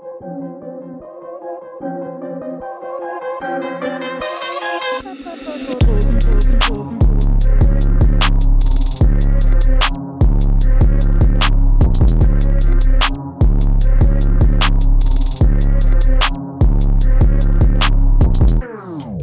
[0.00, 0.31] thank you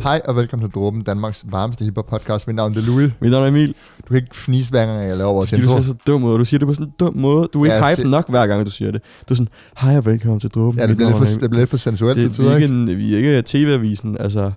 [0.09, 2.47] Hej og velkommen til Dråben, Danmarks varmeste hiphop podcast.
[2.47, 3.11] Mit navn er Louis.
[3.21, 3.67] Mit navn er Emil.
[4.01, 5.81] Du kan ikke fnise hver gang, jeg laver vores Fordi du intro.
[5.81, 6.37] ser så dum ud.
[6.39, 7.49] Du siger det på sådan en dum måde.
[7.53, 9.01] Du er ikke Ja, ja, se- hype nok hver gang, du siger det.
[9.29, 9.47] Du er sådan,
[9.81, 10.79] hej og velkommen til Dråben.
[10.79, 12.55] Ja, det bliver, lidt for, det bliver lidt for sensuelt til det, vi, tider, er
[12.55, 12.67] ikke?
[12.67, 14.17] en, vi er ikke TV-avisen.
[14.19, 14.51] Altså,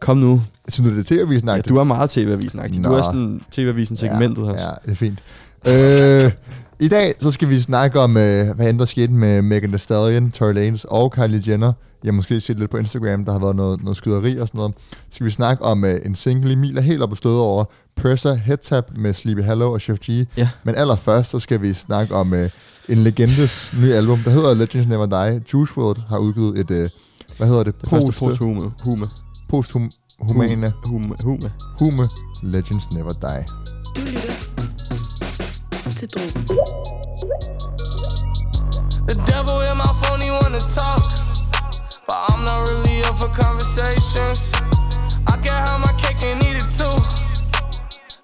[0.00, 0.42] kom nu.
[0.68, 2.82] Synes du, det er tv-avisen Ja, du er meget TV-avisen.
[2.84, 4.54] Du er sådan TV-avisen segmentet ja, her.
[4.60, 5.18] Ja, det er fint.
[6.26, 6.32] øh,
[6.80, 9.78] I dag så skal vi snakke om, øh, hvad end der skete med Megan Thee
[9.78, 11.72] Stallion, Tory Lanez og Kylie Jenner.
[12.04, 14.58] Jeg har måske set lidt på Instagram, der har været noget, noget skyderi og sådan
[14.58, 14.74] noget.
[14.78, 17.64] Så skal vi snakke om øh, en single, Emil er helt oppe at støde over.
[17.96, 20.08] Pressure Head Tap med Sleepy Hallow og Chef G.
[20.36, 20.48] Ja.
[20.64, 22.50] Men allerførst, så skal vi snakke om øh,
[22.88, 25.42] en legendes nye album, der hedder Legends Never Die.
[25.52, 26.90] Juice WRLD har udgivet et, øh,
[27.36, 27.80] hvad hedder det?
[27.80, 28.72] Det første posthume.
[28.84, 29.08] Hume.
[29.48, 29.90] Posthum,
[30.20, 31.16] humane, Hume.
[31.22, 31.50] Hume.
[31.78, 32.08] hume,
[32.42, 33.44] Legends Never Die.
[33.96, 34.32] Du lytter
[35.96, 36.48] til Drogen.
[39.08, 41.23] The devil in my phone, he wanna talk.
[42.06, 44.52] But I'm not really up for conversations.
[45.26, 46.96] I can have my cake and eat it too.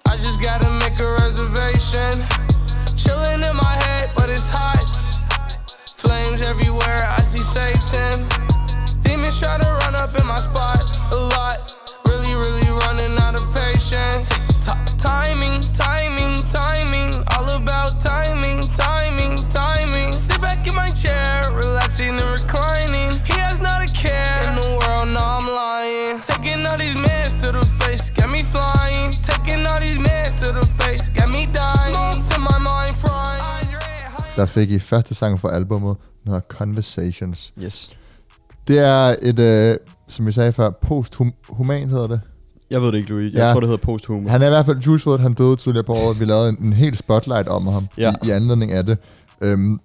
[0.05, 2.21] I just gotta make a reservation.
[2.95, 4.85] Chilling in my head, but it's hot.
[5.97, 8.21] Flames everywhere, I see Satan.
[9.01, 11.75] Demons try to run up in my spot a lot.
[12.05, 14.29] Really, really running out of patience.
[14.63, 17.23] T- timing, timing, timing.
[17.35, 20.13] All about timing, timing, timing.
[20.13, 22.50] Sit back in my chair, relaxing and reclining.
[34.35, 37.51] Der fik I første sang fra albummet, den hedder Conversations.
[37.63, 37.89] Yes.
[38.67, 39.77] Det er et, øh,
[40.09, 42.21] som vi sagde før, posthuman hedder det.
[42.69, 43.33] Jeg ved det ikke, Louis.
[43.33, 43.51] Jeg Ja.
[43.51, 44.29] tror, det hedder posthume.
[44.29, 46.19] Han er i hvert fald Juice WRLD, han døde tidligere på året.
[46.19, 48.11] Vi lavede en, en helt spotlight om ham Ja.
[48.23, 48.97] i, i anledning af det.
[49.41, 49.79] Øhm,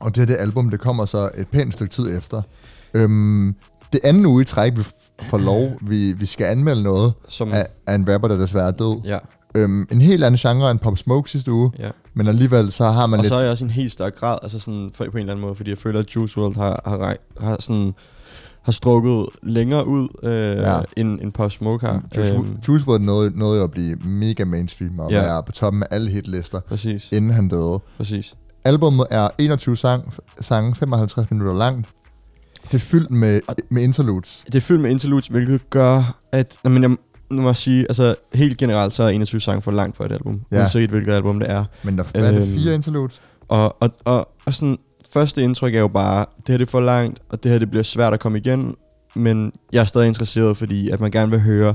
[0.00, 2.42] og det er det album, det kommer så et pænt stykke tid efter.
[2.94, 3.54] Øhm,
[3.92, 4.84] det anden uge i træk, vi
[5.22, 8.72] får lov, vi, vi skal anmelde noget Som, af, af en rapper, der desværre er
[8.72, 9.00] død.
[9.04, 9.18] ja,
[9.54, 11.90] Øhm, en helt anden genre end Pop Smoke sidste uge, ja.
[12.14, 13.28] men alligevel så har man Og lidt...
[13.28, 15.42] så er jeg også en helt større grad, altså sådan, for, på en eller anden
[15.44, 17.94] måde, fordi jeg føler, at Juice WRLD har, har, har sådan
[18.62, 20.80] har strukket længere ud, øh, Ja.
[20.96, 22.02] end, end Pop Smoke har.
[22.16, 25.20] Juice, Øhm, Juice WRLD nåede, nåede at blive mega mainstream og Ja.
[25.22, 27.78] være på toppen af alle hitlister, præcis, inden han døde.
[27.96, 28.34] præcis.
[28.64, 31.88] Albummet er 21 sang, sange, 55 minutter langt.
[32.64, 33.40] Det er fyldt med,
[33.70, 34.42] med interludes.
[34.46, 36.54] Det er fyldt med interludes, hvilket gør, at...
[36.64, 36.96] Jamen, jeg,
[37.30, 40.12] nu må jeg sige, altså helt generelt, så er 21 sange for langt for et
[40.12, 40.40] album.
[40.52, 40.58] Ja.
[40.60, 41.64] Uanset hvilket album det er.
[41.82, 43.20] Men der hvad er det Øhm, fire interludes.
[43.48, 44.78] Og, og, og, og sådan,
[45.12, 47.70] første indtryk er jo bare, det her det er for langt, og det her det
[47.70, 48.74] bliver svært at komme igen.
[49.14, 51.74] Men jeg er stadig interesseret, fordi at man gerne vil høre,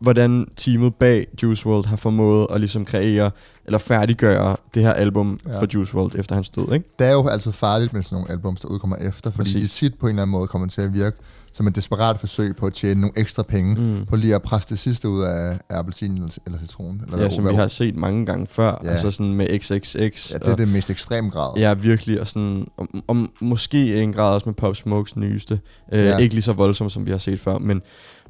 [0.00, 3.30] hvordan teamet bag Juice WRLD har formået at ligesom kreere,
[3.66, 5.60] eller færdiggøre det her album Ja.
[5.60, 6.86] for Juice WRLD efter hans død, ikke?
[6.98, 9.70] Det er jo altid farligt med sådan nogle albums, der udkommer efter, fordi Præcis.
[9.70, 11.16] de tit på en eller anden måde kommer til at virke
[11.54, 14.06] som et desperat forsøg på at tjene nogle ekstra penge, mm.
[14.06, 17.00] På lige at presse det sidste ud af, af appelsin eller, eller citron.
[17.04, 18.90] Eller Ja, hvad- som hvad- vi har set mange gange før, Ja.
[18.90, 19.94] altså sådan med XXX.
[20.32, 21.52] Ja, det er og- det mest ekstrem grad.
[21.56, 25.60] Ja, virkelig, og, sådan, og, og måske en grad også med Pop Smokes nyeste.
[25.92, 26.16] Øh, Ja.
[26.18, 27.82] Ikke lige så voldsomt, som vi har set før, men...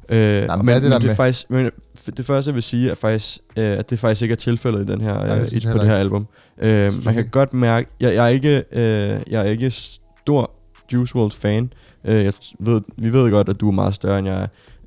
[0.09, 1.69] Øh, men men, men det der det, er faktisk, men
[2.17, 4.91] det første, jeg vil sige, er faktisk, øh, at det faktisk ikke er tilfældet i
[4.91, 6.25] den her, Nej, det øh, i, jeg på det her album.
[6.61, 10.51] Øh, man kan godt mærke, jeg, jeg, er ikke, øh, jeg er ikke stor
[10.93, 11.69] Juice WRLD fan.
[12.05, 14.41] Øh, jeg ved, vi ved godt, at du er meget større, end jeg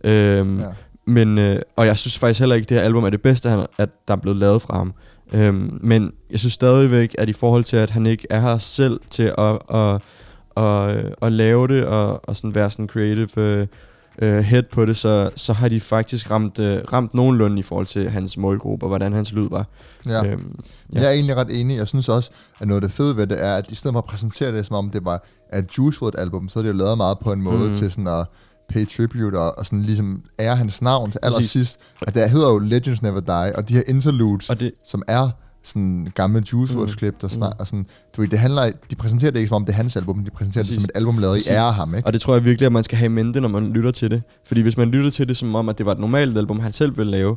[0.04, 0.40] er.
[0.40, 0.64] Øh, Ja.
[1.06, 3.48] men, øh, og jeg synes faktisk heller ikke, at det her album er det bedste,
[3.50, 4.92] han, at der er blevet lavet fra ham.
[5.34, 9.00] Øhm, men jeg synes stadigvæk, at i forhold til, at han ikke er her selv
[9.10, 10.02] til at, at,
[10.64, 13.66] at, at lave det, og, og sådan være sådan creative øh,
[14.18, 17.86] øh, head på det, så, så har de faktisk ramt, øh, ramt nogenlunde i forhold
[17.86, 19.66] til hans målgruppe, og hvordan hans lyd var.
[20.06, 20.26] Ja.
[20.26, 20.58] Øhm,
[20.94, 21.00] Ja.
[21.00, 21.76] Jeg er egentlig ret enig.
[21.76, 23.98] Jeg synes også, at noget af det fede ved det er, at i stedet for
[23.98, 25.24] at præsentere det, som om det var
[25.54, 27.74] et Juice WRLD album, så er det jo lavet meget på en måde mm.
[27.74, 28.26] Til sådan at
[28.68, 31.78] pay tribute og, og sådan ligesom ære hans navn til allersidst.
[32.06, 35.30] Og det hedder jo Legends Never Die, og de her interludes, og det, som er
[35.66, 36.80] sådan gamle Juice Mm.
[36.80, 37.60] WRLD klip, der snak, Mm.
[37.60, 37.86] og sådan,
[38.16, 40.30] du ved, det handler, de præsenterer det ikke som om det er hans album, de
[40.30, 40.82] præsenterer det Præcis.
[40.82, 41.50] som et album lavet Præcis.
[41.50, 42.06] i ære af ham, ikke?
[42.06, 44.10] Og det tror jeg virkelig, at man skal have i mente, når man lytter til
[44.10, 44.22] det.
[44.46, 46.72] Fordi hvis man lytter til det som om, at det var et normalt album, han
[46.72, 47.36] selv ville lave,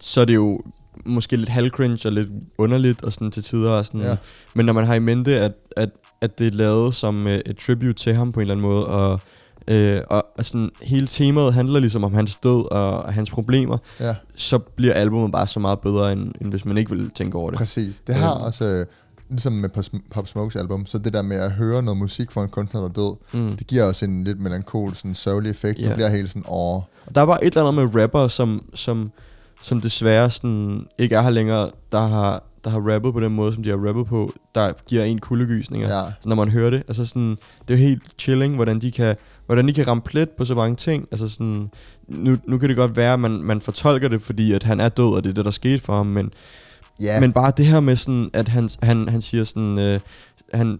[0.00, 0.60] så er det jo
[1.06, 2.28] måske lidt halvcringe og lidt
[2.58, 3.70] underligt og sådan til tider.
[3.70, 4.00] Og sådan.
[4.00, 4.16] Ja.
[4.54, 5.90] Men når man har i mente, at, at,
[6.20, 8.86] at det er lavet som uh, et tribute til ham på en eller anden måde,
[8.86, 9.20] og,
[9.68, 13.78] øh, og, og sådan, hele temaet handler ligesom om hans død og, og hans problemer,
[14.00, 17.38] Ja, så bliver albumet bare så meget bedre, end, end hvis man ikke vil tænke
[17.38, 17.58] over det.
[17.58, 17.94] præcis.
[18.06, 18.44] Det har Øhm.
[18.44, 18.64] også...
[18.64, 18.86] øh,
[19.30, 22.30] ligesom med Pop Sm- Pop Smokes album, så det der med at høre noget musik
[22.30, 23.56] fra en kunstner, der er død, Mm.
[23.56, 25.78] det giver også en lidt melankol, sådan sørgelig effekt.
[25.78, 25.88] Ja.
[25.88, 28.64] Du bliver helt sådan, åh, Og der er bare et eller andet med rapper, som,
[28.74, 29.10] som,
[29.62, 33.54] som desværre sådan ikke er her længere, der har, der har rappet på den måde,
[33.54, 35.96] som de har rappet på, der giver en kuldegysninger.
[35.98, 36.02] ja.
[36.22, 37.30] Så når man hører det, altså sådan,
[37.68, 39.16] det er jo helt chilling, hvordan de kan,
[39.48, 41.08] hvordan de kan ramme plet på så mange ting.
[41.10, 41.70] Altså sådan,
[42.08, 44.88] nu, nu kan det godt være, at man, man fortolker det, fordi at han er
[44.88, 46.32] død, og det er det, der skete for ham, men,
[47.00, 50.00] Ja, men bare det her med sådan, at han, han, han siger sådan, øh,
[50.54, 50.78] han,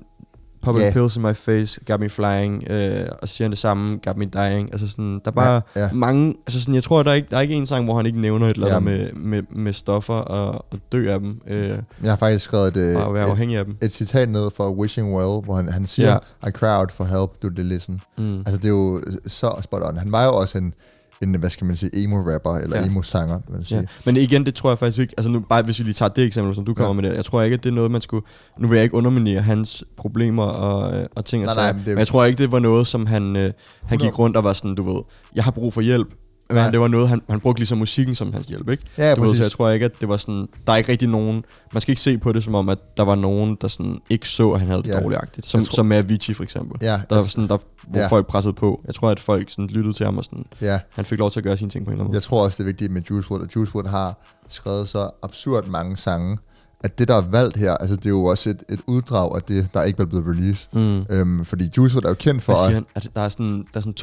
[0.63, 0.93] popping Ja.
[0.93, 4.25] pills in my face, got me flying, øh, og siger han det samme, got me
[4.25, 4.69] dying.
[4.73, 5.89] Altså sådan, der er bare ja, ja.
[5.93, 8.07] mange, altså sådan, jeg tror, der er ikke, der er ikke en sang, hvor han
[8.07, 9.15] ikke nævner et eller andet Jamen.
[9.15, 11.69] med, med, med stoffer og, og dø af dem, øh,
[12.03, 13.77] Jeg har faktisk skrevet et, og være et, afhængig af dem.
[13.83, 16.19] et citat ned fra Wishing Well, hvor han, han siger,
[16.49, 18.01] I cry out for help, do they listen.
[18.19, 18.37] Mm.
[18.39, 19.97] Altså, det er jo så spot on.
[19.97, 20.73] Han var jo også en,
[21.23, 22.87] en hvad skal man sige, emo-rapper, eller Ja.
[22.87, 23.79] emo-sanger, man sige.
[23.81, 23.85] Ja.
[24.07, 26.25] Men igen, det tror jeg faktisk ikke, altså nu bare hvis vi lige tager det
[26.25, 27.01] eksempel, som du kommer Ja.
[27.01, 28.27] med det, jeg tror ikke, at det er noget, man skulle,
[28.59, 31.81] nu vil jeg ikke underminere hans problemer og, øh, og ting og Nej, nej, men
[31.81, 34.03] det- men jeg tror ikke, det var noget, som han, øh, han 100.
[34.11, 35.03] gik rundt og var sådan, du ved,
[35.35, 36.09] jeg har brug for hjælp.
[36.51, 36.71] Men Nej.
[36.71, 38.83] det var noget, han, han brugte ligesom musikken som hans hjælp, ikke?
[38.99, 41.09] Ja, du ved, så jeg tror ikke, at det var sådan, der er ikke rigtig
[41.09, 43.99] nogen, man skal ikke se på det som om, at der var nogen, der sådan
[44.11, 45.01] ikke så, at han havde det Ja.
[45.01, 46.79] dårligt Som, tror- som med Avicii for eksempel.
[46.83, 47.59] Ja, Der var sådan, der,
[47.89, 48.07] hvor Ja.
[48.09, 48.83] folk pressede på.
[48.87, 50.81] Jeg tror, at folk sådan lyttede til ham, og sådan, ja.
[50.95, 52.17] han fik lov til at gøre sine ting på en eller anden måde.
[52.17, 54.19] Jeg tror også, det er vigtigt med Juice WRLD, at Juice WRLD har
[54.49, 56.39] skrevet så absurd mange sange,
[56.81, 59.43] at det, der er valgt her, altså det er jo også et, et uddrag af
[59.43, 60.69] det, der ikke er blevet released.
[60.73, 61.05] Mm.
[61.11, 62.53] Øhm, fordi Juice WRLD er jo kendt for...
[62.53, 63.09] Hvad siger at- han?
[63.11, 63.95] At der er sådan, der er sådan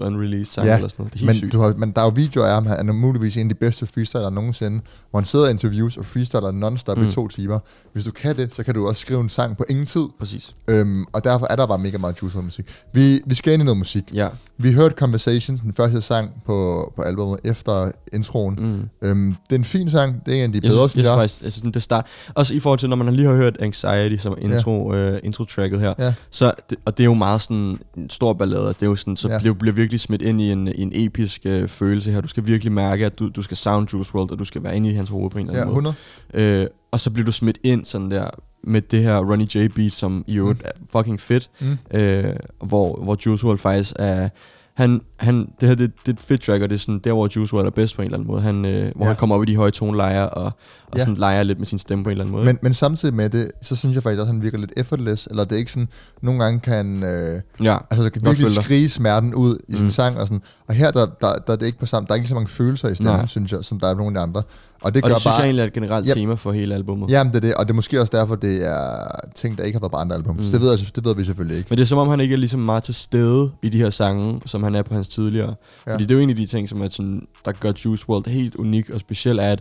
[0.00, 1.14] 2.000 unreleased sange Ja, eller sådan noget.
[1.14, 1.52] Det er men, sygt.
[1.52, 3.54] du har, men der er jo videoer af ham, han er muligvis en af de
[3.54, 4.80] bedste freestyler nogensinde,
[5.10, 7.06] hvor han sidder i interviews og freestyler non-stop mm.
[7.06, 7.58] I to timer.
[7.92, 10.04] Hvis du kan det, så kan du også skrive en sang på ingen tid.
[10.18, 10.50] Præcis.
[10.68, 12.66] Øhm, og derfor er der bare mega meget Juice WRLD musik.
[12.92, 14.02] Vi, vi skal ind i noget musik.
[14.14, 14.28] Ja.
[14.58, 18.54] Vi hørte Conversation, den første sang på, på albumet, efter introen.
[18.60, 19.08] Mm.
[19.08, 21.04] Øhm, det er en fin sang, det er en af de Jeg bedre, synes, synes
[21.04, 21.30] jeg jeg.
[21.30, 23.56] synes faktisk, altså sådan, det start, også i forhold til, når man lige har hørt
[23.60, 25.12] Anxiety som intro, ja.
[25.12, 26.14] uh, intro-tracket her, Ja.
[26.30, 26.52] så,
[26.84, 29.28] og det er jo meget sådan en stor ballade, altså det er jo sådan, så
[29.28, 29.34] Ja.
[29.34, 29.40] ja.
[29.40, 32.20] bliver, bliver virkelig smidt ind i en, i en episk uh, følelse her.
[32.20, 34.76] Du skal virkelig mærke, at du, du skal sound Juice WRLD, og du skal være
[34.76, 35.94] inde i hans hoved på en eller Ja, anden måde.
[36.34, 36.62] 100.
[36.62, 38.30] Øh, og så bliver du smidt ind sådan der
[38.64, 41.78] med det her Ronnie J beat, som i øvrigt er fucking fedt, Mm.
[41.98, 42.24] øh,
[42.64, 44.28] hvor, hvor Juice WRLD faktisk er...
[44.74, 47.12] Han, han, det her det, det er et fedt track, og det er sådan der,
[47.12, 48.42] hvor Juice WRLD er bedst på en eller anden måde.
[48.42, 49.06] Han, øh, hvor Ja.
[49.06, 50.52] han kommer op i de høje tonelejer og, og
[50.98, 50.98] Ja.
[50.98, 52.44] sådan leger lidt med sin stemme på en eller anden måde.
[52.44, 55.26] Men, men samtidig med det, så synes jeg faktisk også, at han virker lidt effortless,
[55.30, 55.88] eller det er ikke sådan,
[56.22, 59.90] nogle gange kan, øh, ja, altså kan virkelig skrige smerten ud i sin Mm.
[59.90, 62.16] sang, og, sådan, og her der, der, der er det ikke på samme, der er
[62.16, 63.26] ikke så mange følelser i stemmen, Nej.
[63.26, 64.42] synes jeg, som der er nogle af de andre.
[64.82, 66.14] Og det og gør det synes bare, jeg egentlig er et generelt Yep.
[66.16, 67.10] tema for hele albumet.
[67.10, 69.76] Jamen det er det, og det er måske også derfor, det er ting, der ikke
[69.76, 70.36] har været på andre album.
[70.36, 70.44] Mm.
[70.44, 71.66] Så det ved, jeg, det ved vi selvfølgelig ikke.
[71.70, 73.90] Men det er som om, han ikke er ligesom meget til stede i de her
[73.90, 75.48] sange, som han er på hans tidligere.
[75.48, 75.54] Ja.
[75.86, 75.92] Ja.
[75.94, 78.28] Fordi det er jo en af de ting, som er sådan, der gør Juice WRLD
[78.28, 79.60] helt unik og speciel, er, at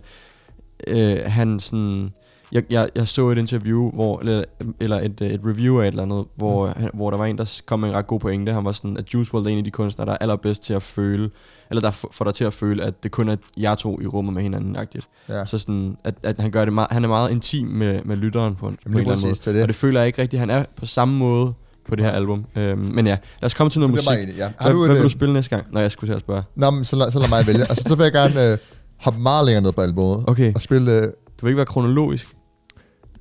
[0.88, 2.12] øh, han sådan...
[2.52, 4.44] Jeg, jeg, jeg så et interview, hvor, eller,
[4.80, 6.74] eller et, øh, et review af et eller andet, hvor, Mm.
[6.78, 8.52] han, hvor der var en, der kom med en ret god pointe.
[8.54, 10.74] Han var sådan, at Juice WRLD er en af de kunstnere, der er allerbedst til
[10.74, 11.30] at føle,
[11.70, 14.34] eller der får dig til at føle, at det kun er jer to i rummet
[14.34, 15.08] med hinanden agtigt.
[15.30, 15.46] Ja.
[15.46, 18.56] Så sådan, at, at han gør det meget, han er meget intim med, med lytteren
[18.56, 19.36] på en, på en eller anden måde.
[19.36, 19.62] det det.
[19.62, 21.54] Og det føler jeg ikke rigtigt, han er på samme måde
[21.90, 22.46] på det her album.
[22.56, 24.08] Øhm, men ja, lad os komme til noget musik.
[24.24, 24.44] enig, ja.
[24.46, 25.68] Har Hvad, du hvad et, vil du øh, spille næste gang?
[25.74, 26.44] Nå, jeg skulle til at spørge.
[26.56, 27.62] Nå, men så, lad- så lad mig vælge.
[27.70, 28.58] Altså, så vil jeg gerne øh,
[28.98, 30.24] hoppe meget længere ned på albumet.
[30.28, 30.92] Okay, Og spille...
[30.92, 32.28] Øh, du vil ikke være kronologisk.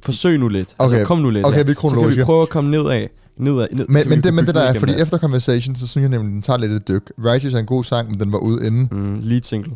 [0.03, 0.75] Forsøg nu lidt.
[0.79, 1.47] Okay, Altså, kom nu lidt.
[1.47, 1.63] okay, ja.
[1.63, 3.07] vi er Så kan vi prøve at komme nedad.
[3.39, 6.03] nedad ned, men, men, det, men det der ned er, fordi efter Conversation, så synes
[6.03, 7.13] jeg nemlig, den tager lidt et dyk.
[7.25, 8.89] Righteous er en god sang, men den var ude inden.
[8.93, 9.73] Mm, lead single.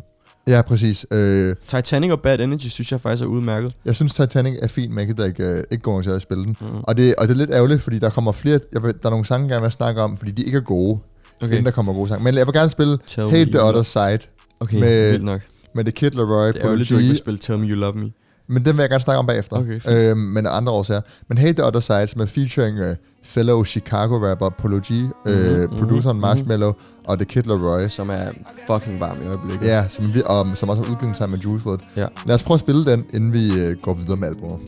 [0.47, 1.05] Ja, præcis.
[1.11, 3.73] Øh, Titanic og Bad Energy synes jeg faktisk er udmærket.
[3.85, 6.43] jeg synes, Titanic er fin, men jeg gider ikke, øh, ikke gå til at spille
[6.43, 6.57] den.
[6.61, 6.67] Mm.
[6.83, 8.59] Og det, og det er lidt ærgerligt, fordi der kommer flere...
[8.73, 10.61] Jeg vil, der er nogle sange, jeg gerne vil snakke om, fordi de ikke er
[10.61, 10.99] gode,
[11.41, 11.51] okay.
[11.51, 12.23] Inden der kommer gode sange.
[12.23, 14.19] Men jeg vil gerne spille Tell Hate the Other Side
[14.59, 15.41] Okay, med- vildt nok.
[15.75, 17.93] med The Kid Laroi, Det er ærgerligt, du ikke vil spille Tell Me You Love
[17.93, 18.11] Me.
[18.47, 19.57] Men den vil jeg gerne snakke om bagefter.
[19.57, 19.95] Okay, fint.
[19.95, 21.01] øhm, men andre årsager.
[21.27, 22.85] Men Hate the Other Side, som er featuring uh,
[23.23, 26.21] fellow Chicago-rapper Polo G, mm-hmm, øh, mhm, produceren mhm.
[26.21, 26.73] Marshmallow
[27.07, 27.89] og The Kid Laroi.
[27.89, 28.25] Som er
[28.67, 29.67] fucking varm i øjeblikket.
[29.67, 31.81] Ja, som, vi, og, som også har udgivet sammen med Juice WRLD.
[31.97, 32.07] Ja.
[32.25, 34.59] Lad os prøve at spille den, inden vi øh, går videre med albumet.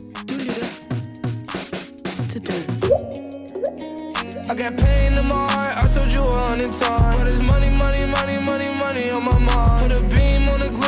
[4.49, 7.17] I got pain in my heart, I told you a hundred times.
[7.17, 9.76] But it's money, money, money, money, money on my mind.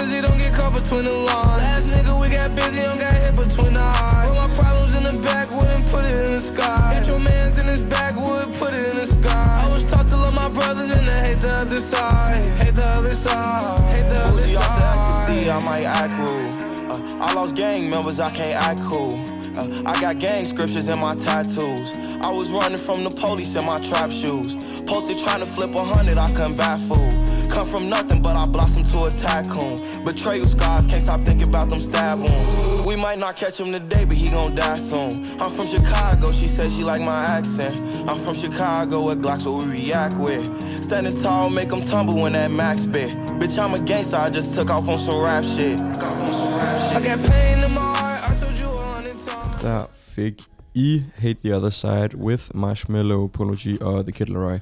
[0.10, 1.64] Put a beam on the glizzy, don't get caught between the lines.
[1.64, 4.30] Last nigga, we got busy, don't got hit between the eyes.
[4.30, 6.94] Put my problems in the back, wouldn't put it in the sky.
[6.94, 9.62] Got your mans in his back, would put it in the sky.
[9.64, 12.46] I was taught to love my brothers and to hate the other side.
[12.58, 15.62] Hate the other side, hate the other Bougie off the ecstasy, side.
[15.62, 16.48] I might act rude.
[16.90, 19.14] Uh, I lost gang members, I can't act cool.
[19.58, 21.98] Uh, I got gang scriptures in my tattoos.
[22.22, 24.56] I was running from the police in my trap shoes.
[24.84, 27.10] Posted trying to flip a hundred, I couldn't bat fool.
[27.50, 28.79] Come from nothing, but I blossom
[29.10, 29.76] a tycoon.
[30.06, 32.88] Betrayal scars, can't stop thinking about them stab wounds.
[32.88, 35.12] We might not catch him today, but he gon' die soon.
[35.40, 37.82] I'm from Chicago, she says she like my accent.
[38.08, 40.46] I'm from Chicago, with Glocks what we react with.
[40.84, 43.12] Standing tall, make them tumble when that max bit.
[43.40, 45.80] Bitch, I'm a gangster, I just took off on some rap shit.
[45.80, 49.62] I got pain in my heart, I told you a hundred times.
[49.62, 50.42] Der fik
[50.76, 54.62] I Hate the Other Side with Marshmallow, Polo G og The Kid Laroi.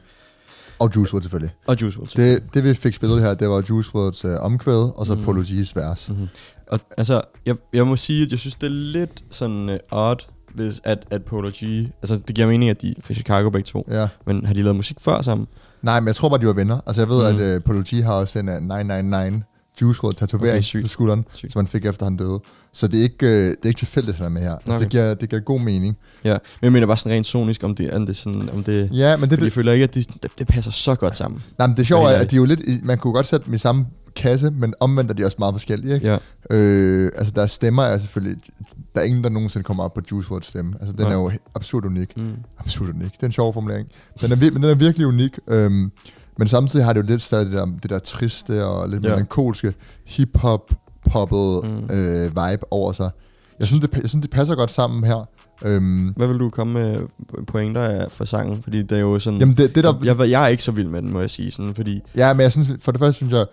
[0.79, 1.53] Og Juice WRLD selvfølgelig.
[1.67, 2.10] Og Juice WRLD.
[2.17, 5.24] Det, det vi fik spillet her, det var Juice WRLDs øh, omkvæd, og så Mm.
[5.24, 6.10] Polo G's vers.
[6.10, 6.27] Mm-hmm.
[6.67, 10.17] Og altså, jeg, jeg må sige, at jeg synes, det er lidt sådan uh, odd,
[10.55, 11.63] hvis at, at Polo G...
[12.01, 13.86] Altså, det giver mening, at de er fra Chicago begge to.
[13.91, 14.07] Ja.
[14.25, 15.48] Men har de lavet musik før sammen?
[15.81, 16.79] Nej, men jeg tror bare, de var venner.
[16.88, 17.39] Altså, jeg ved, Mm.
[17.41, 19.43] at uh, Polo G har også en uh, 999
[19.81, 21.51] Juice WRLD tatovering Okay, på skulderen, Sygt.
[21.51, 22.39] som han fik efter han døde.
[22.74, 24.51] Så det er ikke, uh, det er ikke tilfældigt, han er med her.
[24.53, 24.79] Altså, Okay.
[24.79, 25.98] det, giver, det giver god mening.
[26.24, 28.89] Ja, men jeg mener bare sådan rent sonisk, om det, om det, sådan, om det
[28.93, 31.41] Ja, men det, det, jeg føler ikke, at de, det, det passer så godt sammen.
[31.57, 33.53] nej, men det sjove er, at de er jo lidt, man kunne godt sætte dem
[33.53, 36.07] i samme kasse, men omvendt er de også meget forskellige, ikke?
[36.07, 36.17] Ja,
[36.51, 38.38] Øh, altså, deres stemmer er selvfølgelig...
[38.96, 40.74] Der er ingen, der nogensinde kommer op på Juice WRLDs stemme.
[40.79, 41.12] Altså, den Nej.
[41.12, 42.17] er jo absurd unik.
[42.17, 42.34] mm.
[42.60, 43.12] Absurd unik.
[43.13, 43.88] Det er en sjov formulering.
[44.22, 45.39] Den er, men den er virkelig unik.
[45.48, 45.91] Øhm,
[46.38, 49.10] men samtidig har det jo lidt stadig det der, det der triste og lidt Ja.
[49.10, 49.74] melankolske
[50.06, 50.72] hip-hop
[51.12, 51.96] poppet Mm.
[51.96, 53.10] øh, vibe over sig.
[53.60, 55.27] Jeg synes, det, jeg synes, det passer godt sammen her.
[55.65, 56.98] Øhm, Hvad vil du komme med
[57.48, 58.63] pointer af for sangen?
[58.63, 59.39] Fordi det er jo sådan...
[59.39, 61.51] jamen, det, det der, jeg, jeg, er ikke så vild med den, må jeg sige.
[61.51, 63.46] Sådan, fordi Ja, men jeg synes, for det første synes jeg,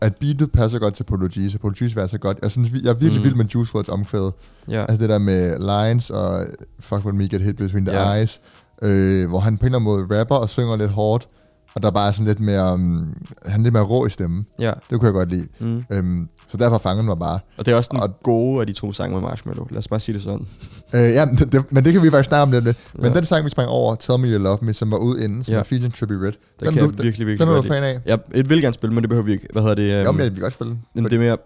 [0.00, 2.38] at beatet passer godt til G, så vers er godt.
[2.42, 3.24] Jeg synes, jeg er virkelig Mm.
[3.24, 4.30] vild med Juice WRLDs omkvæd.
[4.68, 5.58] ja, Altså det der med
[5.88, 6.46] lines og
[6.80, 8.14] fuck with me, get hit between the Ja.
[8.14, 8.40] eyes.
[8.82, 11.26] Øh, hvor han på en eller anden måde rapper og synger lidt hårdt.
[11.74, 14.44] Og der er bare sådan lidt mere, um, han er lidt mere rå i stemmen.
[14.58, 14.72] ja.
[14.90, 15.46] Det kunne jeg godt lide.
[15.60, 15.82] Mm.
[15.90, 17.38] Øhm, så derfor fangede mig bare.
[17.58, 19.66] Og det er også den Og- gode af de to sange med Marshmallow.
[19.70, 20.46] Lad os bare sige det sådan.
[20.94, 22.64] Øh, ja, men det, det, men det kan vi faktisk snakke om lidt.
[22.64, 22.76] lidt.
[22.94, 23.12] Men Ja.
[23.12, 25.52] den sang, vi sprang over, Tell Me You Love Me, som var ude inden, som
[25.52, 25.56] Ja.
[25.56, 25.60] ja.
[25.60, 26.22] er featuring Trippie Red.
[26.26, 28.00] Det Den, kan du, jeg virkelig, virkelig den er du fan af?
[28.06, 29.46] Jeg et vil gerne spille, men det behøver vi ikke.
[29.52, 29.92] Hvad hedder det?
[29.92, 30.78] Jo, øhm, men jeg vil godt spille.
[30.94, 31.36] Men det er mere...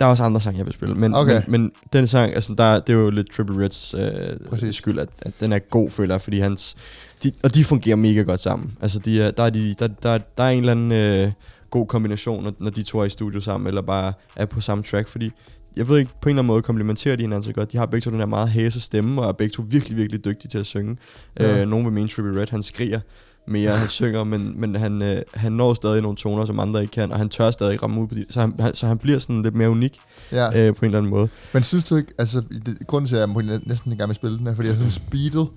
[0.00, 0.94] Der er også andre sange, jeg vil spille.
[0.94, 1.42] Men, Okay.
[1.48, 4.10] men, men den sang, altså, der, det er jo lidt Triple Reds øh,
[4.50, 4.74] Præcis.
[4.76, 6.76] skyld, at, at, den er god, føler jeg, fordi hans...
[7.22, 8.72] De, og de fungerer mega godt sammen.
[8.80, 11.32] Altså, de er, der, er de, der, der, der er en eller anden øh,
[11.70, 14.84] god kombination, når, når de to er i studio sammen, eller bare er på samme
[14.84, 15.30] track, fordi
[15.76, 17.72] jeg ved ikke, på en eller anden måde komplementerer de hinanden så godt.
[17.72, 20.24] De har begge to den her meget hæse stemme, og er begge to virkelig, virkelig
[20.24, 20.96] dygtige til at synge.
[21.40, 21.60] Ja.
[21.62, 23.00] Øh, nogen vil mene, Trippie Red, han skriger
[23.46, 26.92] mere, han synger, men, men han, øh, han når stadig nogle toner, som andre ikke
[26.92, 29.18] kan, og han tør stadig ramme ud på de, så han, han, så han bliver
[29.18, 29.98] sådan lidt mere unik
[30.32, 30.46] Ja.
[30.46, 31.28] øh, på en eller anden måde.
[31.52, 34.38] Men synes du ikke, altså det, grunden til, at jeg næsten ikke gerne vil spille
[34.38, 35.48] den, er, fordi jeg synes, beatet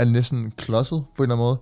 [0.00, 1.58] er næsten klodset på en eller anden måde.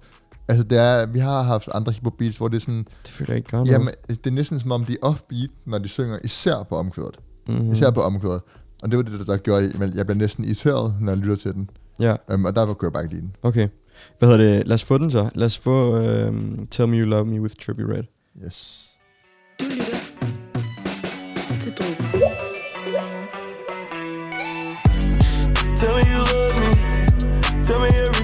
[0.48, 3.30] Altså det er, vi har haft andre hiphop beats, hvor det er sådan, Det føler
[3.32, 3.68] jeg ikke noget.
[3.68, 7.16] jamen det er næsten som om de er offbeat, når de synger, især på omkvædet.
[7.48, 7.64] mm-hmm.
[7.64, 7.72] Mm.
[7.72, 8.40] Især på omkvædet.
[8.82, 11.52] Og det var det, der gjorde, at jeg bliver næsten irriteret, når jeg lytter til
[11.54, 11.70] den.
[12.00, 13.34] Ja, Um, og der kunne jeg bare ikke lide den.
[13.42, 13.68] okay.
[14.18, 14.66] Hvad hedder det?
[14.66, 15.30] Lad os få den så.
[15.34, 16.32] Lad os få øh,
[16.70, 18.04] Tell Me You Love Me with Trippie Red.
[18.44, 18.88] Yes.
[19.60, 19.94] Du lytter
[21.60, 21.97] til Drogen.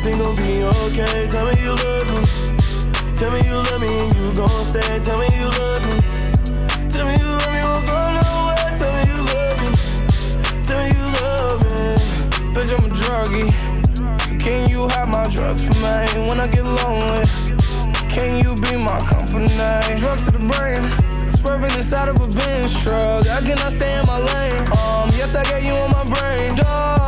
[0.05, 1.29] Everything gon' be okay.
[1.29, 2.21] Tell me you love me.
[3.17, 4.99] Tell me you love me and you gon' stay.
[5.01, 5.97] Tell me you love me.
[6.91, 8.71] Tell me you love me, won't go nowhere.
[8.77, 9.71] Tell me you love me.
[10.65, 11.97] Tell me you love me.
[12.53, 13.51] Bitch, I'm a druggie.
[14.21, 17.25] So can you hide my drugs from me when I get lonely?
[18.09, 19.49] Can you be my company?
[19.99, 20.83] Drugs to the brain.
[21.31, 23.27] Swerving inside of a Benz truck.
[23.27, 24.67] I cannot stay in my lane.
[24.73, 27.04] Um, yes, I got you on my brain, dog.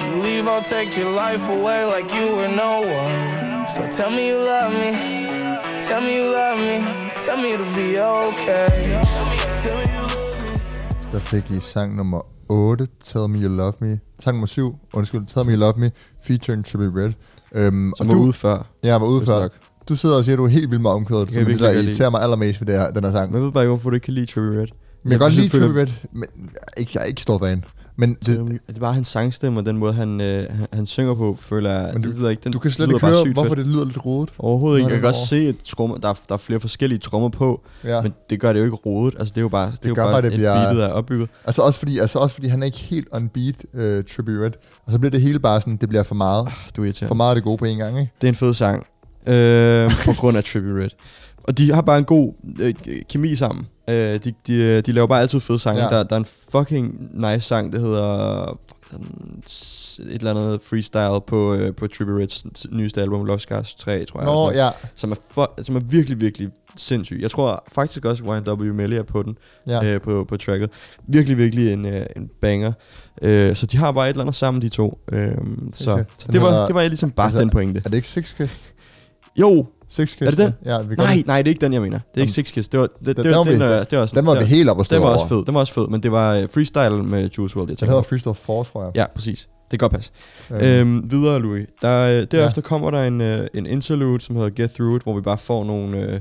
[0.00, 3.68] If you leave, I'll take your life away like you were no one.
[3.68, 4.92] So tell me you love me.
[5.78, 6.78] Tell me you love me.
[7.24, 8.66] Tell me it'll be okay.
[9.62, 11.12] Tell me you love me.
[11.12, 13.98] Der fik I sang nummer 8, Tell Me You Love Me.
[14.20, 15.90] Sang nummer 7, undskyld, Tell Me You Love Me,
[16.24, 17.12] featuring Trippie Red.
[17.68, 18.66] Um, Som var ude før.
[18.82, 19.40] Ja, jeg var ude før.
[19.40, 19.52] nok.
[19.88, 21.52] Du sidder og siger, at du er helt vild med omkvædet, kan som jeg er
[21.52, 23.30] det, der irriterer mig allermest ved det her, den her sang.
[23.32, 24.66] Men jeg ved bare ikke, hvorfor du ikke kan lide Trippie Red.
[25.02, 26.28] Men jeg kan godt lide Trippie Red, men
[26.76, 27.64] ikke, jeg er ikke stor fan.
[28.00, 30.86] Men Det, det, det er bare hans sangstemme og den måde, han, øh, han, han
[30.86, 31.90] synger på, føler jeg.
[31.92, 33.58] Men du- det lyder ikke, den du kan slet ikke høre, hvorfor fedt.
[33.58, 34.30] det lyder lidt rodet.
[34.38, 34.84] Overhovedet ikke.
[34.84, 37.62] Jeg kan det godt se, at trommer, der, er, der er flere forskellige trommer på,
[37.84, 38.02] Ja.
[38.02, 39.14] men det gør det jo ikke rodet.
[39.18, 40.88] Altså, det er jo bare, det er jo bare, bare, det et bliver- beatet er
[40.88, 41.30] opbygget.
[41.44, 44.50] Altså også fordi, altså også fordi han er ikke helt on beat, uh, Trippie Red.
[44.86, 46.48] Og så bliver det hele bare sådan, det bliver for meget.
[46.76, 47.08] Du er irriterende.
[47.08, 48.12] For meget af det gode på en gang, ikke?
[48.20, 48.86] Det er en fed sang.
[49.26, 50.90] Øh, på grund af Red.
[51.42, 52.74] Og de har bare en god øh,
[53.08, 53.66] kemi sammen.
[53.88, 53.94] Øh,
[54.24, 55.82] de, de, de laver bare altid fede sange.
[55.82, 55.88] Ja.
[55.88, 58.58] Der, der er en fucking nice sang, der hedder...
[58.90, 59.00] fuck,
[59.98, 64.20] et eller andet freestyle på, øh, på Trippie Reds nyeste album, Lost Scars 3, tror
[64.20, 64.26] jeg.
[64.26, 64.70] Nå, ja.
[64.94, 67.18] som, er for, som er virkelig, virkelig sindssyg.
[67.22, 69.84] Jeg tror faktisk også, YNW Melly er på den, ja.
[69.84, 70.70] øh, på, på tracket.
[71.06, 72.72] Virkelig, virkelig en, øh, en banger.
[73.22, 74.98] Øh, så de har bare et eller andet sammen, de to.
[75.12, 75.30] Øh,
[75.72, 76.04] så Okay.
[76.18, 77.82] så det, var, det var ligesom bare altså, den pointe.
[77.84, 78.58] Er det ikke Six Kiss?
[79.36, 80.20] Jo, Six Kiss?
[80.20, 80.52] Er det den?
[80.64, 81.98] Ja, vi nej, nej, det er ikke den, jeg mener.
[81.98, 82.68] Det er ikke Jamen, Six Kiss.
[82.68, 84.34] Det var, det, det, den det, var den, vi- den, er- det var Den var
[84.34, 85.44] vi ja, helt oppe at stå Den var også fed.
[85.46, 88.02] Den var også fed, men det var øh, freestyle med Juice WRLD, jeg Den hedder.
[88.02, 88.92] Freestyle Force, tror jeg.
[88.94, 89.48] Ja, præcis.
[89.70, 90.10] Det kan godt passe.
[90.50, 91.66] Øhm, Øhm, videre, Louis.
[91.82, 95.14] Der, øh, derefter kommer der en, øh, en interlude, som hedder Get Through It, hvor
[95.14, 96.20] vi bare får nogle, øh,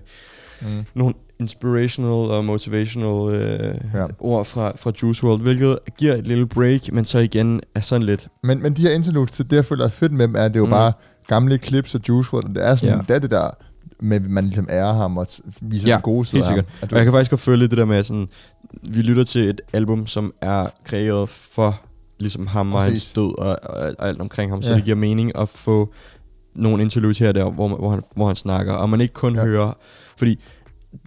[0.61, 0.85] mm.
[0.93, 3.99] nogle inspirational og motivational øh, Ja.
[3.99, 4.05] ja.
[4.19, 8.03] ord fra, fra Juice WRLD, hvilket giver et lille break, men så igen er sådan
[8.05, 8.27] lidt...
[8.43, 10.55] Men, men de her interludes, det jeg føler er fedt med dem, er, at det
[10.57, 10.71] er jo Mm.
[10.71, 10.91] bare
[11.29, 12.53] gamle clips af Juice WRLD.
[12.55, 13.01] Det er sådan, Ja.
[13.07, 13.49] det er det der
[14.01, 15.27] med, man ligesom ærer ham og
[15.61, 16.65] viser Ja, den gode side helt af ham.
[16.65, 16.83] sikkert.
[16.83, 18.27] At Og jeg kan faktisk godt føle lidt det der med, sådan,
[18.83, 21.81] vi lytter til et album, som er kreeret for
[22.19, 23.11] ligesom ham og hans Præcis.
[23.13, 24.75] død og, og, og alt omkring ham, så Ja.
[24.75, 25.93] det giver mening at få
[26.55, 29.13] nogle interludes her og der, hvor, man- hvor, han, hvor han snakker, og man ikke
[29.13, 29.45] kun ja.
[29.45, 29.71] hører,
[30.17, 30.39] fordi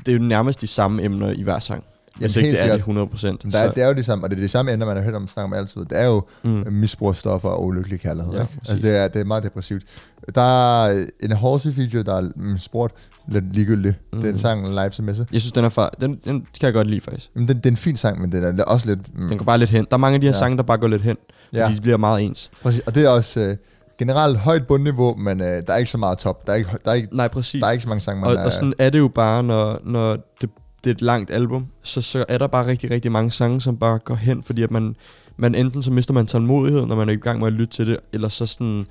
[0.06, 1.84] det er jo nærmest de samme emner i hver sang.
[2.26, 2.78] Hvis ikke helt det er det sikkert.
[2.78, 3.44] 100 procent.
[3.44, 4.96] Men der, er, det er jo det samme, og det er det samme emner, man
[4.96, 5.80] har hørt om snakke om altid.
[5.80, 6.50] Det er jo mm.
[6.50, 6.72] mm.
[6.72, 8.32] misbrug af stoffer og ulykkelig kærlighed.
[8.32, 8.52] Ja, ikke?
[8.68, 9.82] altså det er, det er meget depressivt.
[10.34, 12.92] Der er en Halsey feature, der er mm, sport
[13.28, 13.96] lidt ligegyldigt.
[14.12, 14.18] Mm.
[14.20, 14.38] Det en Mm.
[14.38, 15.26] sang live til messe.
[15.32, 17.30] Jeg synes, den er far, den, den kan jeg godt lide faktisk.
[17.34, 19.18] Men den, det er en fin sang, men den er også lidt...
[19.18, 19.86] Mm, Den går bare lidt hen.
[19.90, 20.36] Der er mange af de her Ja.
[20.36, 20.38] ja.
[20.38, 21.16] sange, der bare går lidt hen,
[21.52, 22.50] ja, fordi de bliver meget ens.
[22.62, 22.82] præcis.
[22.86, 23.56] Og det er også øh,
[23.98, 26.46] generelt højt bundniveau, men øh, der er ikke så meget top.
[26.46, 27.60] Der er ikke, der er ikke, Nej, præcis.
[27.60, 29.42] der er ikke så mange sange, man og, er, og sådan er det jo bare,
[29.42, 30.50] når, når det,
[30.84, 33.76] det er et langt album, så, så er der bare rigtig, rigtig mange sange, som
[33.76, 34.96] bare går hen, fordi at man,
[35.36, 37.86] man enten så mister man tålmodighed, når man er i gang med at lytte til
[37.86, 38.86] det, eller så sådan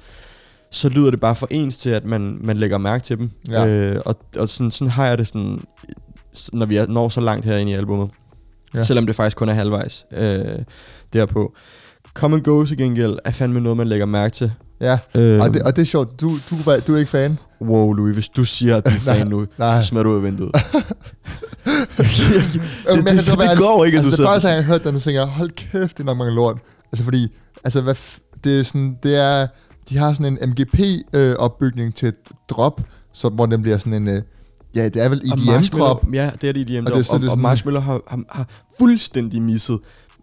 [0.71, 3.31] så lyder det bare for ens til, at man, man lægger mærke til dem.
[3.49, 3.67] Ja.
[3.67, 5.59] Øh, og og sådan, sådan har jeg det sådan,
[6.53, 8.09] når vi når så langt herinde i albumet.
[8.75, 8.83] Ja.
[8.83, 10.59] Selvom det faktisk kun er halvvejs øh,
[11.13, 11.53] derpå.
[12.13, 14.51] Come and Go til gengæld er fandme noget, man lægger mærke til.
[14.81, 16.21] Ja, Øh, og det, og det er sjovt.
[16.21, 16.55] Du, du,
[16.87, 17.37] du er ikke fan?
[17.61, 20.23] Wow, Louis, hvis du siger, at du er fan nu, så smider du ud af
[20.23, 20.51] vinduet.
[20.55, 20.81] Øh,
[21.97, 22.05] det,
[23.05, 25.19] det, det, det går ikke, at altså, du det første, jeg hørte den, så tænkte
[25.21, 26.59] jeg, hold kæft, det er nok mange lort.
[26.91, 27.27] Altså, fordi,
[27.63, 27.95] altså, hvad
[28.43, 29.47] det er sådan, det er,
[29.89, 32.15] de har sådan en MGP-opbygning til et
[32.49, 32.81] drop,
[33.13, 34.21] så, hvor den bliver sådan en, øh,
[34.75, 36.03] ja, det er vel Og EDM-drop.
[36.05, 38.01] Marshmello- Ja, det er det EDM Og og, det- så og, det og Marshmallow har,
[38.07, 38.47] har, har
[38.79, 39.79] fuldstændig misset,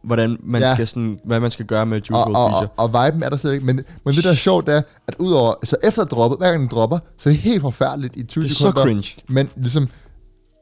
[0.09, 0.75] hvordan man Ja.
[0.75, 3.37] skal sådan, hvad man skal gøre med Juice Og, og, og, og viben er der
[3.37, 3.67] slet ikke.
[3.67, 6.69] Men, men det der er sjovt, er, at udover, så efter droppet, hver gang den
[6.69, 8.83] dropper, så er det helt forfærdeligt i 20 Det er så sekunder.
[8.83, 9.15] cringe.
[9.29, 9.89] Men ligesom,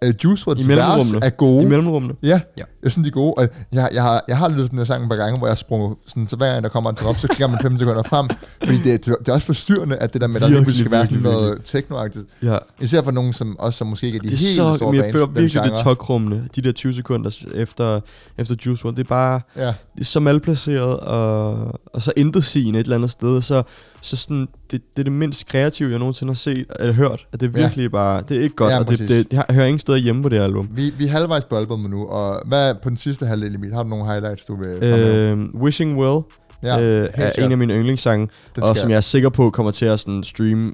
[0.05, 1.63] uh, Juice WRLD's vers er gode.
[1.63, 2.15] I mellemrummene.
[2.23, 2.63] Ja, Ja.
[2.87, 3.35] Jeg synes, de er gode.
[3.37, 5.47] Og jeg, jeg, har, jeg har lyttet til den her sang et par gange, hvor
[5.47, 7.79] jeg har sprunget, sådan, så hver gang der kommer en drop, så kigger man 5
[7.79, 8.29] sekunder frem.
[8.65, 10.91] Fordi det, det, det er også forstyrrende, at det der med, at der Virkelig, skal
[10.91, 12.25] være sådan noget technoagtigt.
[12.43, 12.57] Ja.
[12.81, 14.93] Især for nogen, som også som måske ikke er de Det er helt så, store
[14.93, 18.01] men jeg føler virkelig, det er tokrummende, de der 20 sekunder efter,
[18.39, 18.97] efter Juice WRLD.
[18.97, 21.55] Det er bare, Ja, det er så malplaceret, og,
[21.95, 23.63] og så intetsigende et eller andet sted, så,
[24.01, 27.41] så sådan, det, det er det mindst kreative, jeg nogensinde har set, eller hørt, at
[27.41, 27.65] det er Ja.
[27.67, 29.99] virkelig bare, det er ikke godt, Ja, og det, det, det, har- hører ingen steder
[29.99, 30.69] hjemme på det album.
[30.71, 33.75] vi, vi er halvvejs på albumet nu, og hvad er på den sidste halvdel, Emil?
[33.75, 34.83] Har du nogle highlights, du vil?
[34.83, 36.21] Øh, Wishing Well
[36.63, 37.45] Ja, øh, er sikkert.
[37.47, 38.29] en af mine yndlingssange,
[38.61, 40.73] og som jeg er sikker på kommer til at sådan streame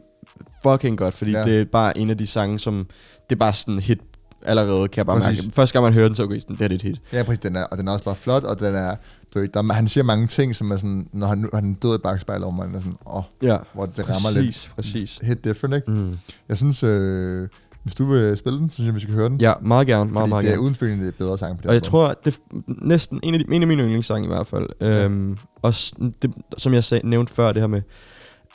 [0.63, 1.45] fucking godt, fordi Ja.
[1.45, 2.87] det er bare en af de sange, som
[3.31, 3.99] det er bare sådan hit
[4.47, 5.45] allerede, kan jeg bare Præcis.
[5.45, 5.55] mærke.
[5.55, 7.01] Første gang man hører den, så okay, sådan, det er det et hit.
[7.13, 8.97] Ja, præcis, den er, og den er også bare flot, og den er,
[9.35, 11.95] du ved, der, han siger mange ting, som er sådan, når han, han er død
[11.95, 15.21] i bagspejlet, og man er sådan, åh, Ja, hvor det rammer lidt præcis, præcis.
[15.23, 15.91] hit different, ikke?
[15.91, 16.19] Mm.
[16.49, 17.49] Jeg synes, øh,
[17.83, 19.41] hvis du vil spille den, så synes jeg, vi skal høre den.
[19.41, 20.63] Ja, meget gerne, meget, Fordi meget det er gerne.
[20.63, 22.59] uden tvivl en af de bedre sange på det Og jeg tror, at det er
[22.87, 24.67] næsten en af, de, en af mine yndlingssange i hvert fald.
[24.81, 25.05] Ja.
[25.05, 27.83] Øhm, og s- det, som jeg sag, nævnte før, det her med,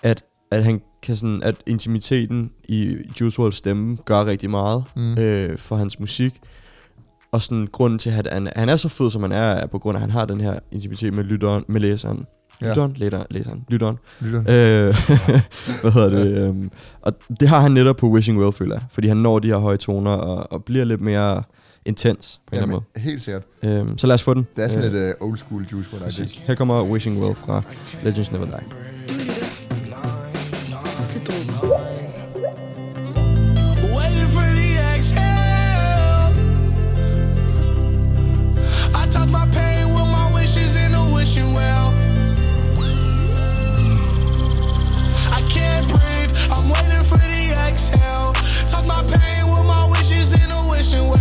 [0.04, 5.18] at, at han kan sådan, at intimiteten i Juice WRLD's stemme gør rigtig meget Mm.
[5.18, 6.40] øh, for hans musik.
[7.32, 9.80] Og sådan grunden til, at han, han er så fed, som han er, er på
[9.80, 12.26] grund af, at han har den her intimitet med lytteren, med læseren.
[12.62, 12.68] Ja.
[12.70, 13.98] Lytteren, læser, læseren, lytteren.
[14.22, 14.40] Lytter.
[14.40, 14.96] Øh,
[15.82, 16.28] hvad hedder det?
[16.38, 18.84] Øhm, og det har han netop på Wishing Well, føler jeg.
[18.92, 21.44] Fordi han når de her høje toner og, og bliver lidt mere
[21.86, 23.44] intens på en eller anden Jamen, helt sikkert.
[23.64, 23.74] måde.
[23.76, 24.48] Øhm, så lad os få den.
[24.56, 26.06] Det er sådan Øh, lidt uh, old school juice for dig.
[26.06, 26.42] præcis.
[26.48, 27.62] Her kommer Wishing Well fra
[28.04, 28.64] Legends Never Die.
[38.94, 41.94] I toss my pain with my wishes in a wishing well.
[50.78, 51.17] Wishing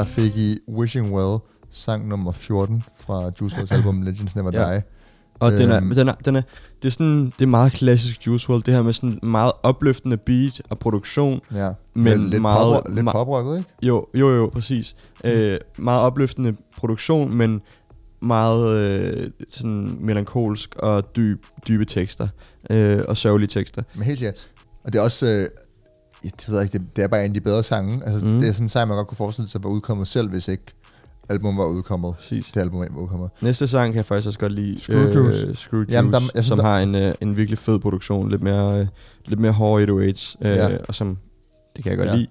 [0.00, 1.38] der fik I Wishing Well,
[1.70, 4.72] sang nummer 14 fra Juice WRLD's album Legends Never Ja.
[4.74, 4.82] Die.
[5.40, 5.94] Og den er, Øhm.
[5.94, 6.42] den er, den er,
[6.82, 10.16] det er sådan, det er meget klassisk Juice WRLD, det her med sådan meget opløftende
[10.16, 11.40] beat og produktion.
[11.54, 11.70] Ja.
[11.94, 13.70] Men lidt meget- pop, lidt poprocket, ikke?
[13.82, 14.94] Jo, jo, jo, præcis.
[15.24, 17.60] Øh, meget opløftende produktion, men
[18.22, 22.28] meget øh, sådan melankolsk og dyb, dybe tekster
[22.70, 23.82] øh, og sørgelige tekster.
[23.94, 24.48] Men helt sikkert.
[24.84, 25.26] Og det er også...
[25.26, 25.48] Øh,
[26.24, 28.02] jeg ved jeg ikke, det, det er bare en af de bedre sange.
[28.06, 28.38] Altså, Mm.
[28.40, 30.62] Det er sådan en sang, man godt kunne forestille sig var udkommet selv, hvis ikke
[31.28, 32.14] album var udkommet.
[32.14, 32.46] Præcis.
[32.54, 33.30] Det album var udkommet.
[33.40, 34.80] Næste sang kan jeg faktisk også godt lide.
[34.80, 35.46] Screw Juice.
[35.46, 37.78] Øh, Screw Juice, Jamen, der- jeg synes, som der- har en, øh, en virkelig fed
[37.78, 38.30] produktion.
[38.30, 38.86] Lidt mere, øh,
[39.26, 40.36] lidt mere hård 808's.
[40.42, 40.68] Øh, Ja.
[40.88, 41.18] Og som,
[41.76, 42.14] det kan jeg godt Ja.
[42.14, 42.26] lide.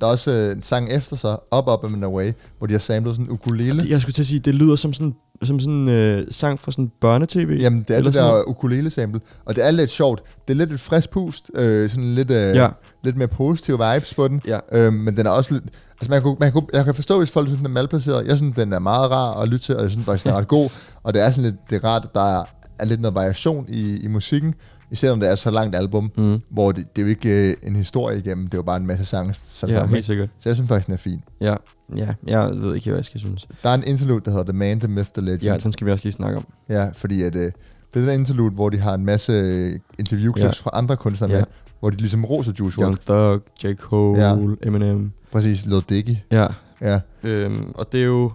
[0.00, 2.80] Der er også øh, en sang efter sig, Up Up and Away, hvor de har
[2.80, 3.84] samlet sådan en ukulele.
[3.88, 6.90] Jeg skulle til at sige, det lyder som sådan som sådan øh, sang fra sådan
[7.00, 7.50] børnetv.
[7.60, 9.20] Jamen, det er det der ukulele-sample.
[9.44, 10.22] Og det er lidt sjovt.
[10.48, 11.50] Det er lidt et frisk pust.
[11.54, 12.68] Øh, sådan lidt, øh, Ja.
[13.04, 14.42] lidt mere positive vibes på den.
[14.46, 14.58] Ja.
[14.72, 15.64] Øh, men den er også lidt...
[16.00, 18.26] Altså, man kunne, man kunne, jeg kan forstå, hvis folk synes, den er malplaceret.
[18.26, 20.38] Jeg synes, den er meget rar at lytte til, og jeg synes faktisk, den er
[20.38, 20.70] ret god.
[21.02, 22.44] Og det er sådan lidt det er rart, at der er,
[22.78, 24.54] er lidt noget variation i, i musikken.
[24.90, 26.40] Især om det er så langt album, Mm.
[26.50, 28.44] hvor det, det er jo ikke øh, en historie igennem.
[28.46, 29.88] Det er jo bare en masse sange sat Ja, sammen.
[29.88, 30.06] helt ikke?
[30.06, 30.28] sikkert.
[30.38, 31.20] Så jeg synes faktisk, den er fin.
[31.40, 31.54] Ja,
[31.96, 33.48] ja, jeg ved ikke, hvad jeg skal synes.
[33.62, 35.42] Der er en interlude, der hedder The Man, The Myth, The Legend.
[35.42, 36.46] Ja, den skal vi også lige snakke om.
[36.68, 37.52] Ja, fordi at, øh,
[37.94, 40.50] det er den interlude, hvor de har en masse øh, interviewclips Ja.
[40.62, 41.36] fra andre kunstnere Ja.
[41.38, 41.44] med,
[41.80, 43.40] hvor de ligesom roser Juice Young WRLD.
[43.62, 43.74] Thug, J.
[43.76, 44.36] Cole, Ja.
[44.62, 45.12] Eminem.
[45.32, 46.16] Præcis, Lil Dicky.
[46.32, 46.46] Ja,
[46.82, 48.32] Ja, øhm, og det er jo,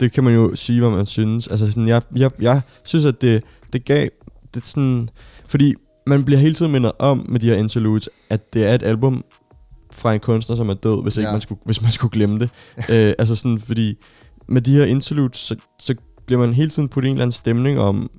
[0.00, 1.48] det kan man jo sige, hvad man synes.
[1.48, 4.08] Altså sådan, jeg, jeg, jeg synes, at det, det gav,
[4.54, 5.10] det sådan,
[5.48, 5.74] fordi
[6.06, 9.24] man bliver hele tiden mindet om med de her interludes, at det er et album
[9.92, 11.32] fra en kunstner, som er død, hvis, ikke Ja.
[11.32, 12.50] man, skulle, hvis man skulle glemme det.
[12.92, 13.94] øh, altså sådan, fordi
[14.48, 15.94] med de her interludes, så, så
[16.26, 18.10] bliver man hele tiden puttet i en eller anden stemning om,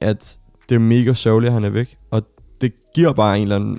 [0.00, 0.38] at
[0.68, 1.96] det er mega sørgeligt, at han er væk.
[2.10, 2.22] Og
[2.60, 3.78] det giver bare en eller anden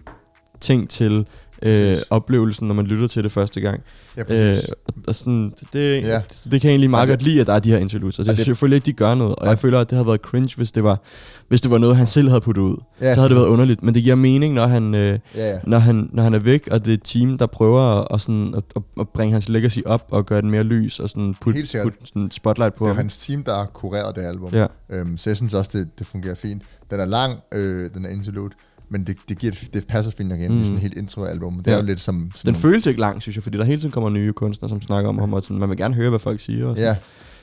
[0.61, 1.25] ting til
[1.63, 3.81] øh, oplevelsen, når man lytter til det første gang.
[4.17, 4.69] ja Øh, præcis.
[4.69, 6.07] og, og sådan, det, det, Ja.
[6.07, 6.21] ja.
[6.29, 7.77] det, det kan jeg egentlig meget Og det- godt lide, at der er de her
[7.77, 8.19] interludes.
[8.19, 10.07] Altså, og jeg det- selvfølgelig ikke, de gør noget, og jeg føler, at det havde
[10.07, 11.01] været cringe, hvis det var,
[11.47, 12.75] hvis det var noget, han selv havde puttet ud.
[13.01, 15.59] ja, Så havde det været underligt, men det giver mening, når han, øh, Ja, ja.
[15.67, 18.21] når han, når han er væk, og det er et team, der prøver at, at,
[18.21, 18.63] sådan, at,
[18.99, 22.31] at, bringe hans legacy op og gøre den mere lys og sådan putte put sådan
[22.31, 22.97] spotlight på Det er ham.
[23.03, 24.49] hans team, der har kureret det album.
[24.53, 24.65] Ja.
[24.91, 26.63] Øhm, så jeg synes også, det, det fungerer fint.
[26.91, 28.53] Den er lang, øh, den er interlude,
[28.89, 30.47] men det, det, giver, et- det passer fint nok ind.
[30.47, 30.53] Mm.
[30.53, 30.65] Det er Mm.
[30.65, 31.57] sådan en helt intro-album.
[31.57, 31.77] Det er Ja.
[31.77, 32.31] jo lidt som...
[32.35, 34.81] Sådan Den føles ikke lang, synes jeg, fordi der hele tiden kommer nye kunstnere, som
[34.81, 36.65] snakker om ham, og sådan, man vil gerne høre, hvad folk siger.
[36.67, 36.89] Og sådan.
[36.91, 36.95] Ja,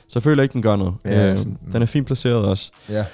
[0.07, 0.93] Så jeg føler ikke, den gør noget.
[1.05, 3.05] Ja, øh, sådan- den er fint placeret også, ja.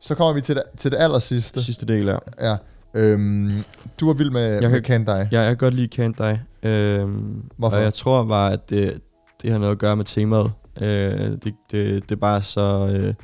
[0.00, 1.62] Så kommer vi til det, til det aller sidste.
[1.62, 2.18] sidste del er.
[2.40, 2.56] Ja.
[2.96, 3.52] Øhm,
[4.00, 5.28] du var vild med, Jeg med kan- Can Die.
[5.32, 6.42] Ja, jeg kan godt lide Can't Die.
[6.72, 7.76] Øhm, Hvorfor?
[7.76, 9.00] Og jeg tror bare, at det,
[9.42, 10.52] det har noget at gøre med temaet.
[10.80, 11.54] Øh, det, det,
[12.02, 12.90] det er bare så...
[12.94, 13.14] Øh,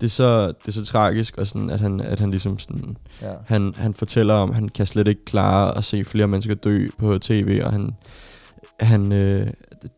[0.00, 2.96] det er så, det er så tragisk, og sådan, at, han, at han ligesom sådan,
[3.22, 3.32] Ja.
[3.46, 7.18] han, han fortæller om, han kan slet ikke klare at se flere mennesker dø på
[7.18, 7.90] tv, og han,
[8.80, 9.46] han øh,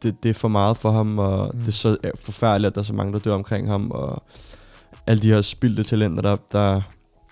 [0.02, 1.60] det, det er for meget for ham, og Mm.
[1.60, 4.22] det er så forfærdeligt, at der er så mange, der dør omkring ham, og
[5.06, 6.80] alle de her spildte talenter, der, der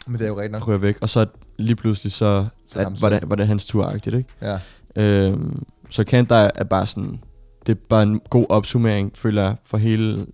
[0.07, 0.69] Men det er jo rigtigt nok.
[0.69, 1.27] ryger væk, og så
[1.59, 4.29] lige pludselig så, Så at, var, det, var det hans turagtigt, ikke?
[4.43, 4.59] Ja.
[4.97, 7.21] Øhm, så Can't Die er bare sådan,
[7.67, 10.27] det er bare en god opsummering, føler jeg, for hele,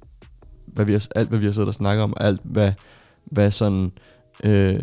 [0.67, 2.73] hvad vi har, alt hvad vi har siddet og snakket om, og alt hvad,
[3.25, 3.93] hvad sådan
[4.45, 4.79] øh,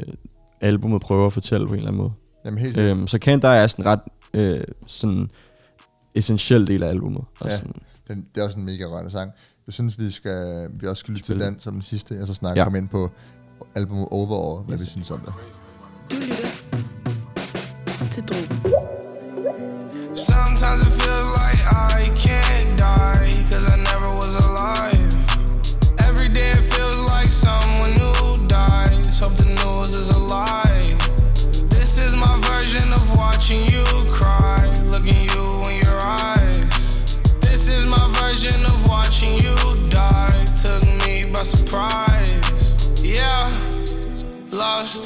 [0.62, 2.12] albumet prøver at fortælle på en eller anden måde.
[2.46, 2.78] Jamen helt.
[2.78, 4.00] Øhm, så Can't Die er sådan ret
[4.34, 5.30] øh, sådan
[6.16, 7.24] essentiel del af albumet.
[7.40, 7.58] Og Ja.
[7.58, 7.74] sådan,
[8.08, 9.32] Den, det er også en mega rørende sang.
[9.68, 12.34] Jeg synes, vi, skal, vi også skal lytte til den som den sidste, og så
[12.34, 12.68] snakke ja.
[12.68, 13.10] om ind på
[13.76, 14.86] albumet Overall, hvad Yes.
[14.86, 15.34] vi synes om det.
[16.12, 16.46] Du lytter
[18.12, 18.50] til Drogen.
[20.16, 21.09] Sometimes it feels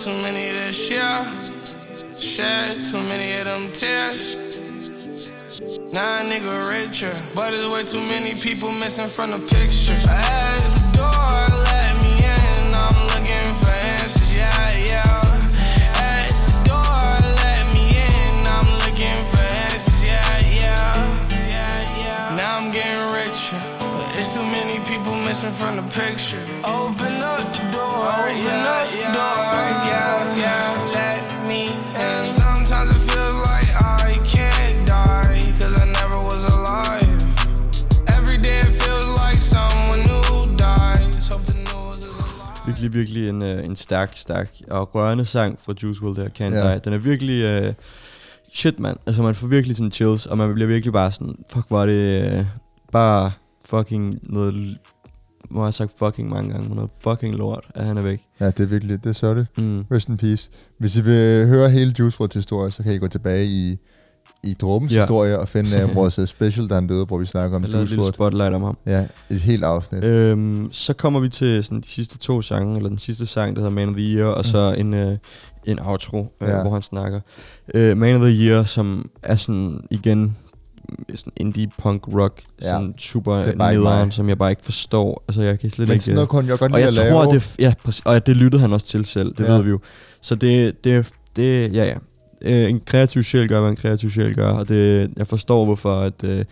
[0.03, 1.23] too many of this year.
[2.17, 4.35] Shed too many of them tears.
[5.93, 9.95] Now a nigga richer, but there's way too many people missing from the picture.
[10.11, 12.73] At the door, let me in.
[12.75, 15.21] I'm looking for answers, yeah, yeah.
[15.95, 18.45] At the door, let me in.
[18.45, 21.47] I'm looking for answers, yeah, yeah.
[21.47, 22.35] yeah, yeah.
[22.35, 26.43] Now I'm getting richer, but it's too many people missing from the picture.
[26.65, 29.52] Open up the door, oh, open up the door,
[42.91, 46.55] virkelig, virkelig en, øh, en stærk, stærk og rørende sang fra Juice WRLD der, Can't
[46.55, 46.73] Ja.
[46.73, 46.81] Die.
[46.85, 47.43] Den er virkelig...
[47.43, 47.73] Øh,
[48.53, 51.67] shit mand, altså man får virkelig sådan chills, og man bliver virkelig bare sådan, fuck
[51.67, 52.45] hvor er det øh,
[52.91, 53.31] bare
[53.65, 54.77] fucking noget,
[55.49, 58.21] hvor har jeg sagt fucking mange gange, noget fucking lort, at han er væk.
[58.39, 59.57] Ja, det er virkelig, det er sørgeligt.
[59.57, 59.85] Mm.
[59.91, 60.49] Rest in peace.
[60.79, 63.77] Hvis I vil høre hele Juice WRLD's historie, så kan I gå tilbage i,
[64.43, 65.01] i Drummens Ja.
[65.01, 67.69] historie og finde uh, vores uh, special, der han døde, hvor vi snakker om Jeg
[67.69, 68.77] lavede et lille spotlight om ham.
[68.85, 70.03] Ja, et helt afsnit.
[70.03, 73.61] Øhm, så kommer vi til sådan de sidste to sange, eller den sidste sang, der
[73.61, 75.17] hedder Man of the Year, og så en, øh,
[75.65, 76.61] en outro, øh, Ja.
[76.61, 77.19] hvor han snakker.
[77.73, 80.35] Øh, Man of the Year, som er sådan igen
[81.15, 82.67] sådan indie punk rock, Ja.
[82.67, 85.23] sådan super er nederen, som jeg bare ikke forstår.
[85.27, 86.05] Altså jeg kan slet Men ikke...
[86.05, 87.09] sådan noget kunne jeg godt og lide jeg at lave.
[87.11, 89.51] tror, at det, ja, præcis, og det lyttede han også til selv, det ja.
[89.53, 89.79] ved vi jo.
[90.21, 91.93] Så det, det, det ja, ja.
[92.43, 95.95] Øh, en kreativ sjæl gør, hvad en kreativ sjæl gør, og det, jeg forstår, hvorfor
[95.99, 96.45] at, øh,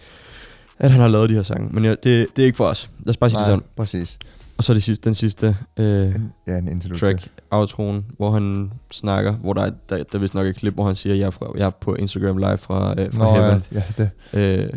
[0.80, 1.70] at han har lavet de her sange.
[1.74, 2.04] Men ja, det,
[2.36, 2.90] det er ikke for os.
[3.00, 3.66] Lad os bare sige det Nej, sådan.
[3.78, 4.18] præcis.
[4.58, 6.16] Og så det sidste, den sidste øh,
[6.48, 10.48] ja, en track, outroen, hvor han snakker, hvor der er, der, der er vist nok
[10.48, 13.14] et klip, hvor han siger, jeg er, fra, jeg er på Instagram live fra, øh,
[13.14, 13.64] fra Nå, ja, Heaven.
[13.72, 14.70] ja, det, Øh,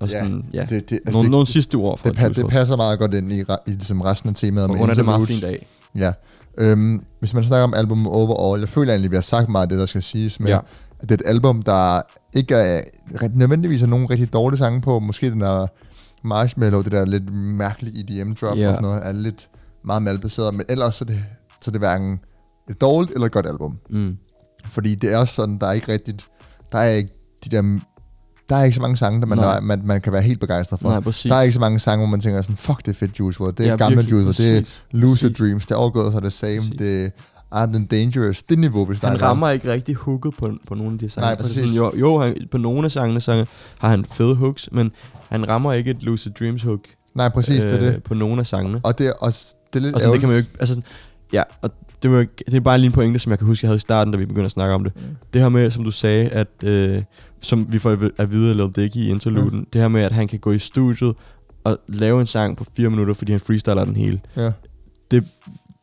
[0.00, 2.24] og Ja, sådan, ja, det, det, altså nogle, det, nogle sidste ord fra det, det
[2.44, 2.48] WRLD.
[2.48, 5.28] passer meget godt ind i, i ligesom resten af temaet Og med runder det meget
[5.28, 5.66] fint af.
[5.98, 6.12] Ja.
[6.58, 9.62] Øhm, hvis man snakker om album overall, jeg føler egentlig, at vi har sagt meget
[9.62, 10.58] af det, der skal siges, men Ja.
[11.00, 12.02] at det er et album, der
[12.34, 12.82] ikke er
[13.34, 14.98] nødvendigvis er nogen rigtig dårlige sange på.
[14.98, 15.66] Måske den der
[16.24, 18.68] Marshmallow, det der lidt mærkelige EDM-drop Ja.
[18.68, 19.48] og sådan noget, er lidt
[19.84, 21.24] meget malbaseret, men ellers så er det,
[21.62, 22.20] så er det hverken
[22.70, 23.78] et dårligt eller et godt album.
[23.90, 24.16] Mm.
[24.70, 26.26] Fordi det er også sådan, der er ikke rigtigt,
[26.72, 27.10] der er ikke
[27.44, 27.78] de der,
[28.48, 29.60] der er ikke så mange sange, der man, Nej.
[29.60, 30.88] man, man kan være helt begejstret for.
[30.88, 31.28] Nej, præcis.
[31.30, 33.40] Der er ikke så mange sange, hvor man tænker sådan, fuck, det er fedt Juice
[33.40, 33.54] WRLD.
[33.56, 34.50] Det er Ja, gamle virkelig, Juice WRLD.
[34.54, 35.38] Det er Lucid præcis.
[35.38, 35.66] Dreams.
[35.66, 36.56] Det er all for the same.
[36.58, 36.74] Præcis.
[36.78, 37.10] Det er
[37.50, 38.42] and Dangerous.
[38.42, 39.28] Det niveau, vi Han snakker om.
[39.28, 41.24] rammer ikke rigtig hooket på, på nogle af de sange.
[41.24, 41.74] Nej, altså præcis.
[41.74, 43.44] sådan, jo, jo han, på nogle af sangene så
[43.78, 44.92] har han fede hooks, men
[45.28, 46.80] han rammer ikke et Lucid Dreams hook
[47.14, 48.02] Nej, præcis, det er det.
[48.02, 48.80] på nogle af sangene.
[48.82, 50.50] Og det er, også, det er lidt Og sådan, det kan man jo ikke...
[50.60, 50.80] Altså,
[51.32, 51.70] ja, og
[52.10, 53.80] det, var, det er bare lige en pointe, som jeg kan huske, jeg havde i
[53.80, 54.92] starten, da vi begyndte at snakke om det.
[54.96, 55.02] Mm.
[55.32, 56.48] Det her med, som du sagde, at...
[56.64, 57.02] Øh,
[57.42, 59.66] som vi får at vide af Lil Dicky i interluden, Mm.
[59.72, 61.14] det her med, at han kan gå i studiet
[61.64, 64.20] og lave en sang på fire minutter, fordi han freestyler den hele.
[64.36, 64.52] Ja,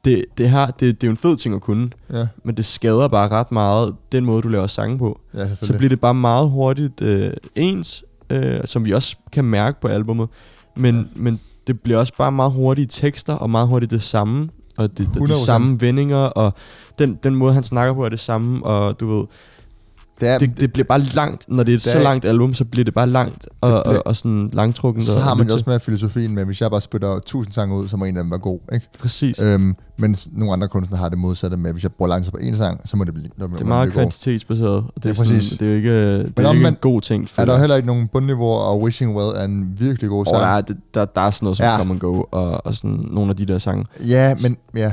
[0.05, 2.65] Det, det, her, det, det er jo en fed ting at kunne, ja, men det
[2.65, 5.19] skader bare ret meget den måde, du laver sange på.
[5.33, 9.81] ja, Så bliver det bare meget hurtigt øh, ens, øh, som vi også kan mærke
[9.81, 10.27] på albummet.
[10.75, 11.03] Men, ja.
[11.15, 14.49] men det bliver også bare meget hurtige tekster, og meget hurtigt det samme.
[14.77, 15.45] Og det, de 100%.
[15.45, 16.53] samme vendinger, og
[16.99, 18.65] den, den måde, han snakker på, er det samme.
[18.65, 19.25] Og du ved,
[20.21, 21.45] det er, det, det bliver bare langt.
[21.49, 23.83] Når det er et Det så er- langt album, så bliver det bare langt og,
[23.85, 25.03] bliver- og, og sådan langtrukken.
[25.03, 27.87] så har man jo også med filosofien med, hvis jeg bare spytter tusind sange ud,
[27.87, 28.87] så må en af dem være god, ikke?
[28.99, 29.39] Præcis.
[29.39, 32.37] Øhm, men nogle andre kunstnere har det modsatte med, hvis jeg bruger lang tid på
[32.41, 34.69] en sang, så må det blive, når det er meget kvantitetsbaseret.
[34.69, 36.75] og Det, Det er er sådan, det er jo ikke, det er ikke omvendt en
[36.81, 37.23] god ting.
[37.23, 40.37] Er føler der heller ikke nogen bundniveauer, og Wishing Well er en virkelig god sang?
[40.37, 41.71] der, er, det- der, der er sådan noget som Ja.
[41.71, 41.77] ja.
[41.77, 43.85] Come and Go, og, og sådan nogle af de der sange.
[44.07, 44.91] Ja, men, ja.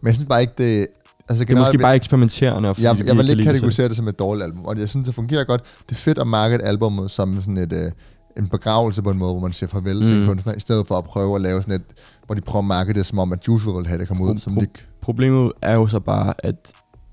[0.00, 0.86] men jeg synes bare ikke, det...
[1.28, 2.68] Altså, Det er måske bare eksperimenterende.
[2.68, 5.14] og jeg, jeg vil ikke kategorisere det som et dårligt album, og jeg synes, det
[5.14, 5.62] fungerer godt.
[5.88, 7.92] Det er fedt at markede albummet som sådan et, øh,
[8.36, 10.02] en begravelse på en måde, hvor man siger farvel mm.
[10.02, 10.26] til en Mm.
[10.28, 11.82] kunstner, i stedet for at prøve at lave sådan et,
[12.26, 14.34] hvor de prøver at markede det som om, at Juice ville have det komme ud.
[14.34, 14.66] Pro- Som pro- de,
[15.02, 16.72] Problemet er jo så bare, at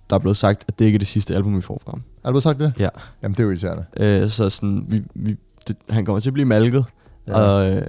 [0.10, 2.02] der er blevet sagt, at det ikke er det sidste album, vi får frem.
[2.26, 2.74] har du sagt det?
[2.80, 2.90] Ja.
[3.24, 3.86] Jamen, det er jo irriterende.
[3.98, 5.36] Øh, så sådan, vi, vi,
[5.68, 6.86] det, han kommer til at blive malket,
[7.28, 7.34] ja.
[7.40, 7.84] og, øh,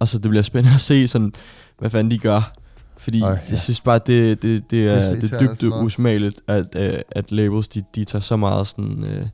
[0.00, 1.32] og så det bliver spændende at se, sådan,
[1.78, 2.52] hvad fanden de gør.
[3.00, 3.26] Fordi ja.
[3.50, 5.84] jeg synes bare, det, det, det, er, det er irriterende dybt noget.
[5.84, 9.04] usmageligt, at, øh, at labels, de, de tager så meget sådan...
[9.04, 9.26] Øh,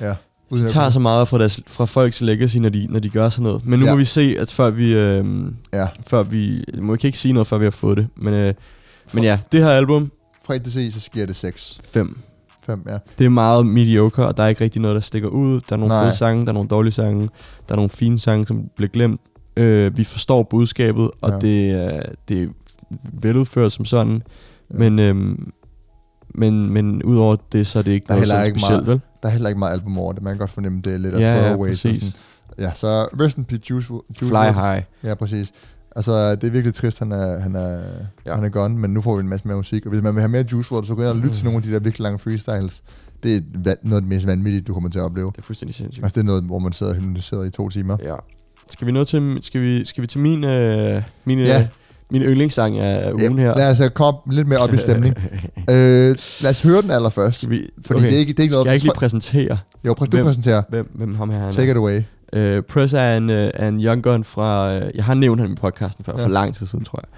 [0.00, 0.14] ja.
[0.50, 3.42] de tager så meget fra, deres, fra folks legacy, når de, når de gør sådan
[3.42, 3.66] noget.
[3.66, 3.92] Men nu Ja.
[3.92, 4.94] må vi se, at før vi...
[4.94, 5.24] Øh,
[5.72, 5.86] Ja.
[6.06, 6.64] før vi...
[6.82, 8.06] Må ikke sige noget, før vi har fået det.
[8.16, 8.54] Men, øh,
[9.12, 10.10] men ja, det her album,
[10.44, 11.80] Fra 1 til C, så giver det 6.
[11.84, 12.20] 5.
[12.66, 12.98] 5, ja.
[13.18, 15.60] Det er meget mediocre, og der er ikke rigtig noget, der stikker ud.
[15.68, 16.04] Der er nogle Nej.
[16.04, 17.20] fede sange, der er nogle dårlige sange,
[17.68, 19.20] der er nogle fine sange, som bliver glemt.
[19.56, 21.38] Øh, vi forstår budskabet, og Ja.
[21.38, 22.46] det, er, det er
[23.12, 24.12] veludført som sådan.
[24.12, 24.18] Ja.
[24.84, 24.90] Ja.
[24.90, 25.52] Men, øhm,
[26.34, 29.00] men, men udover det, så er det ikke Der er noget sådan ikke specielt, vel?
[29.22, 30.22] Der er heller ikke meget album over det.
[30.22, 31.68] Man kan godt fornemme, det er lidt af Ja, ja, throwaway.
[31.68, 32.16] præcis.
[32.58, 34.54] Ja, så rest in peace, Juice, Juice Fly WRLD.
[34.54, 34.82] high.
[35.04, 35.52] Ja, præcis.
[35.96, 37.80] Altså, det er virkelig trist, han er, han er, ja.
[38.26, 38.34] Ja.
[38.34, 39.86] han er gone, men nu får vi en masse mere musik.
[39.86, 41.56] Og hvis man vil have mere Juice WRLD, så gå ind og lytte til nogle
[41.56, 42.82] af de der virkelig lange freestyles.
[43.22, 43.40] Det er
[43.82, 45.26] noget af det mest vanvittige, du kommer til at opleve.
[45.26, 46.04] Det er fuldstændig sindssygt.
[46.04, 47.96] Altså, det er noget, hvor man sidder og hypnotiseret i to timer.
[48.02, 48.14] Ja.
[48.70, 51.66] Skal vi nå til, skal vi, skal vi til min, øh, min, Ja.
[52.12, 53.56] Min yndlingssang af ugen her?
[53.56, 55.16] Lad os øh, komme lidt mere op i stemning.
[55.70, 57.36] øh, lad os høre den allerførst.
[57.38, 58.66] Skal vi, Fordi det er ikke, det er ikke Skal noget...
[58.66, 60.62] jeg ikke lige præsentere, jo, prøv, du hvem- præsenterer.
[60.68, 61.50] hvem, hvem ham her han er?
[61.52, 62.02] Take it away.
[62.36, 64.76] Uh, Press er en, uh, er en young gun fra...
[64.76, 66.24] Uh, jeg har nævnt ham i podcasten før, Ja.
[66.24, 67.08] for lang tid siden, tror jeg.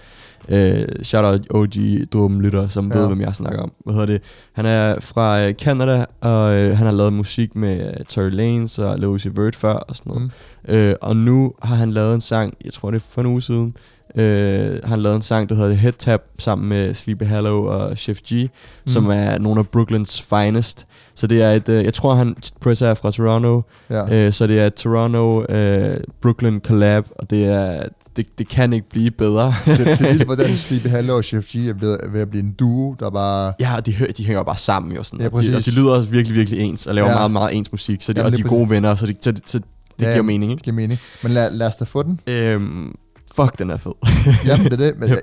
[0.49, 1.75] Uh, shout out OG
[2.13, 2.99] dumme lytter, som Ja.
[2.99, 3.73] ved, hvem jeg snakker om.
[3.85, 4.23] Hvad hedder det?
[4.55, 8.79] Han er fra uh, Canada, og uh, han har lavet musik med uh, Tory Lanez
[8.79, 10.31] og Lil Uzi Vert før og sådan noget.
[10.69, 10.89] Mm.
[10.89, 13.43] Uh, og nu har han lavet en sang, jeg tror det er for en uge
[13.43, 13.75] siden,
[14.17, 18.19] Øh, han lavede en sang, der hedder Head Tap, sammen med Sleepy Hollow og Chef
[18.21, 18.49] G, mm.
[18.87, 20.87] som er nogle af Brooklyns finest.
[21.15, 24.15] Så det er et, øh, jeg tror han, Pressa er fra Toronto, Ja.
[24.27, 27.83] øh, så det er Toronto øh, Brooklyn collab, og det er,
[28.17, 29.55] det, det kan ikke blive bedre.
[29.67, 32.43] det, det er vildt, hvordan Sleepy Hollow og Chef G er ved, ved at blive
[32.43, 33.53] en duo, der bare...
[33.61, 35.21] Ja, og de, de hænger bare sammen jo sådan.
[35.21, 35.75] Ja, og, de, og præcis.
[35.75, 37.15] de lyder også virkelig, virkelig ens, og laver Ja.
[37.15, 39.15] meget, meget ens musik, så de, Jamen, og det de er gode venner, så, de,
[39.21, 39.59] så, så
[39.99, 40.63] det Ja, giver mening, ikke?
[40.63, 41.01] giver mening.
[41.23, 42.19] Men lad, lad os da få den.
[42.31, 42.95] Øhm,
[43.37, 43.93] fuck, den er fed.
[44.47, 44.99] Jamen, det er det.
[44.99, 45.17] Men, Ja.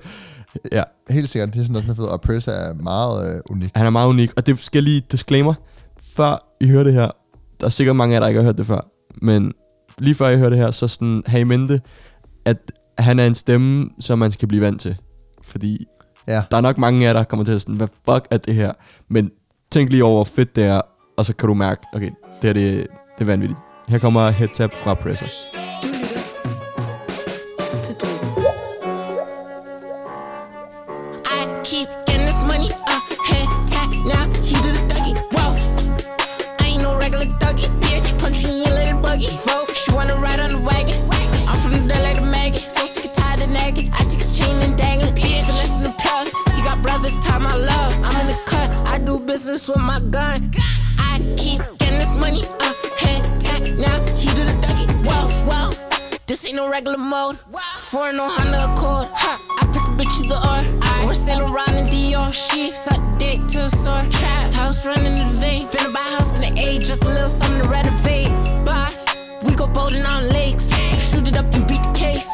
[0.71, 0.83] Ja.
[1.09, 2.03] Helt sikkert, det er sådan fed.
[2.05, 3.69] Og Pressa er meget øh, unik.
[3.75, 5.53] Han er meget unik, og det skal jeg lige disclaimer,
[6.15, 7.09] før I hører det her,
[7.59, 8.87] der er sikkert mange af jer, der ikke har hørt det før,
[9.21, 9.51] men
[9.97, 11.81] lige før I hører det her, så sådan, have i mente,
[12.45, 12.57] at
[12.97, 14.95] han er en stemme, som man skal blive vant til.
[15.43, 15.85] Fordi
[16.27, 16.43] Ja.
[16.51, 18.55] der er nok mange af jer, der kommer til at sådan, hvad fuck er det
[18.55, 18.71] her?
[19.09, 19.31] Men
[19.71, 20.81] tænk lige over, hvor fedt det er,
[21.17, 22.09] og så kan du mærke, okay,
[22.41, 23.59] det her det, det er vanvittigt.
[23.87, 25.60] Her kommer Head Tap fra Presser.
[47.01, 50.51] Got time I love, I'm in the cut, I do business with my gun.
[50.97, 56.17] I keep getting this money, uh, head tap now, he do the dougie, whoa, whoa.
[56.27, 57.39] This ain't no regular mode.
[57.77, 59.07] Foreign no Honda Accord.
[59.13, 61.07] Ha, I pick a bitch either or.
[61.07, 62.31] We're sailing around in Dior.
[62.31, 64.03] She suck dick to a sore.
[64.09, 65.67] Trap house running in the vein.
[65.67, 68.29] Finna buy a house in the A, just a little something to renovate.
[68.65, 69.05] Boss,
[69.43, 70.69] we go boating on lakes.
[70.99, 72.31] Shoot it up and beat the case.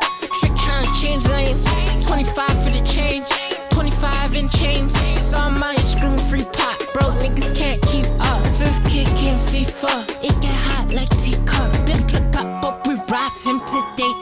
[0.99, 1.63] Change lanes.
[2.07, 3.27] 25 for the change.
[3.69, 4.95] 25 in chains.
[5.31, 6.77] I'm out screaming free pot.
[6.93, 8.41] Broke niggas can't keep up.
[8.57, 10.09] Fifth kick in FIFA.
[10.23, 11.69] It get hot like teacup.
[11.85, 14.13] Been plug up, but we rap him today.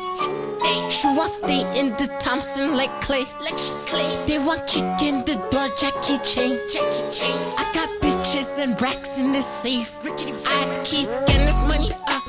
[0.91, 3.23] She want stay in the Thompson like Clay.
[3.39, 3.57] Like
[3.87, 4.11] Clay.
[4.27, 6.59] They want kick in the door, Jackie Chain.
[6.73, 7.37] Jackie Chain.
[7.57, 9.97] I got bitches and racks in the safe.
[10.03, 12.23] I keep getting this money up.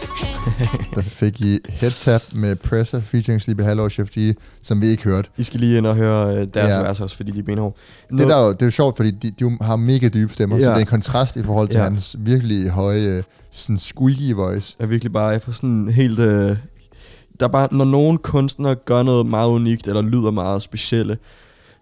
[1.17, 5.03] Fik I Head Tap med Pressa featuring Sleepy Hollow og Chef G, som vi ikke
[5.05, 5.29] hørte.
[5.39, 6.79] I skal lige ind og høre øh, deres Ja.
[6.81, 7.75] vers også, fordi de er benhårde.
[8.11, 10.57] Det, der, er jo- det er jo sjovt, fordi de, de har mega dybe stemmer,
[10.57, 10.63] ja.
[10.63, 11.83] så det er en kontrast i forhold til ja.
[11.85, 11.91] Ja.
[11.91, 14.77] hans virkelig høje, øh, sådan squeaky voice.
[14.79, 16.19] er virkelig bare, jeg får sådan helt...
[16.19, 16.57] Øh,
[17.41, 21.19] der er bare, når nogen kunstnere gør noget meget unikt, eller lyder meget specielle,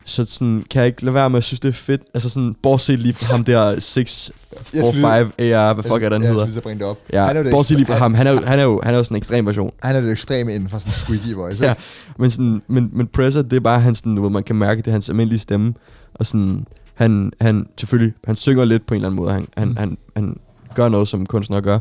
[0.05, 2.03] så sådan, kan jeg ikke lade være med at synes, det er fedt.
[2.15, 6.37] Altså sådan, bortset lige fra ham der 645 AR, hvad fuck er den hedder?
[6.39, 6.99] Jeg synes, jeg bringe det op.
[7.13, 8.15] Ja, han er jo det bortset lige fra ham.
[8.15, 9.71] Han er, jo, han, er jo, han er jo sådan en ekstrem version.
[9.83, 11.65] Han er det ekstreme inden for sådan en squeaky voice.
[11.65, 11.75] Ja.
[12.19, 14.87] Men, sådan, men, men Presser, det er bare hans, sådan, hvor man kan mærke, det
[14.87, 15.75] er hans almindelige stemme.
[16.15, 19.33] Og sådan, han, han selvfølgelig, han synger lidt på en eller anden måde.
[19.33, 19.77] Han, han, Mm.
[19.77, 20.37] han, han
[20.75, 21.79] gør noget, som kunstnere gør.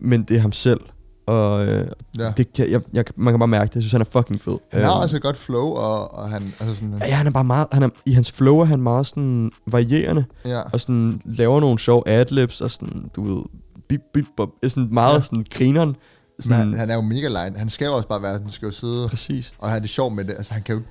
[0.00, 0.80] Men det er ham selv.
[1.30, 1.88] Og øh,
[2.18, 2.32] Ja.
[2.36, 3.74] det kan, jeg, jeg, man kan bare mærke det.
[3.74, 4.58] Jeg synes, han er fucking fed.
[4.72, 7.30] Han har Øhm, altså et godt flow, og, og han, altså sådan, Ja, han er
[7.30, 10.60] bare meget, han er, i hans flow er han meget sådan varierende, ja.
[10.60, 13.42] og sådan laver nogle sjove adlibs, og sådan, du ved,
[13.88, 15.22] bip, bip, bop, er sådan meget Ja.
[15.22, 15.96] sådan grineren.
[16.40, 17.58] Sådan, Sådan, han, han er jo mega line.
[17.58, 19.52] Han skal jo også bare være, han skal jo sidde præcis.
[19.58, 20.34] og have det sjovt med det.
[20.38, 20.82] Altså han kan jo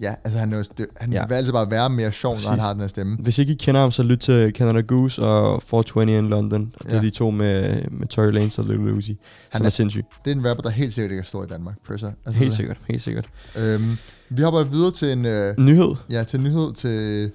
[0.00, 0.64] Ja, altså han, er jo,
[0.96, 1.26] han ja.
[1.26, 2.62] Vil altid bare være mere sjov, når han Præcis.
[2.62, 3.16] har den her stemme.
[3.20, 6.74] Hvis ikke I kender ham, så lyt til Canada Goose og 420 in London.
[6.80, 6.96] Og det Ja.
[6.96, 9.16] er de to med, med Tory Lanez og Lil Uzi,
[9.50, 10.04] Han er- er sindssyg.
[10.24, 12.10] Det er en rapper, der helt sikkert ikke er stor i Danmark, Presser.
[12.26, 13.26] Altså, Helt sikkert, helt sikkert.
[13.56, 13.96] Øhm,
[14.30, 15.94] vi hopper videre til en, øh, Nyhed.
[16.10, 17.30] ja, til en nyhed til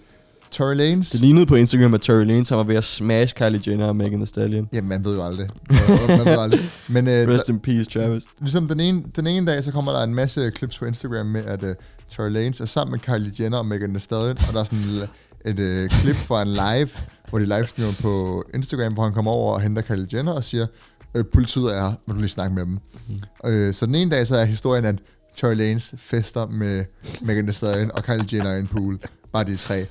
[0.51, 1.09] Tory Lanez.
[1.11, 4.13] Det lignede på Instagram, at Tory Lanez var ved at smash Kylie Jenner og Megan
[4.13, 4.69] Thee Stallion.
[4.73, 5.49] Jamen, man ved jo aldrig.
[5.69, 6.59] man ved aldrig.
[6.87, 8.23] Men øh, Rest der, in peace, Travis.
[8.39, 11.45] ligesom den ene, den ene dag, så kommer der en masse clips på Instagram med,
[11.45, 11.69] at uh,
[12.09, 15.07] Tory Lanez er sammen med Kylie Jenner og Megan Thee Stallion, og der er sådan
[15.45, 16.89] et øh, klip fra en live,
[17.29, 20.65] hvor de livestreamer på Instagram, hvor han kommer over og henter Kylie Jenner og siger,
[21.15, 22.79] øh, politiet er her, må du lige snakke med dem.
[23.07, 23.49] Mm.
[23.49, 24.95] Øh, så den ene dag, så er historien, at
[25.35, 26.85] Tory Lanez fester med
[27.21, 28.99] Megan Thee Stallion og Kylie Jenner i en pool.
[29.33, 29.85] Bare de tre.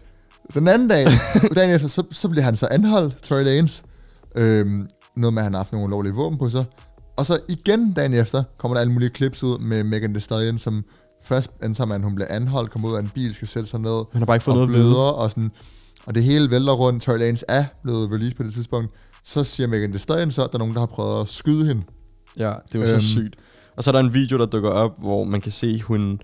[0.54, 1.06] Den anden dag,
[1.56, 3.82] dagen efter, så, så bliver han så anholdt, Tory Lanez.
[4.34, 6.64] Øhm, noget med, at han har haft nogle ulovlige våben på sig.
[7.16, 10.58] Og så igen dagen efter, kommer der alle mulige clips ud med Megan Thee Stallion,
[10.58, 10.84] som
[11.22, 13.80] først antager man, at hun bliver anholdt, kommer ud af en bil, skal sætte sig
[13.80, 15.50] ned, Han har bare ikke fået og noget bløder, og sådan,
[16.06, 17.02] og det hele vælter rundt.
[17.02, 18.90] Tory Lanez er blevet released på det tidspunkt.
[19.24, 21.66] Så siger Megan Thee Stallion så, at der er nogen, der har prøvet at skyde
[21.66, 21.82] hende.
[22.36, 23.00] Ja, det var så Øhm.
[23.00, 23.36] sygt.
[23.76, 26.20] Og så er der en video, der dukker op, hvor man kan se, hun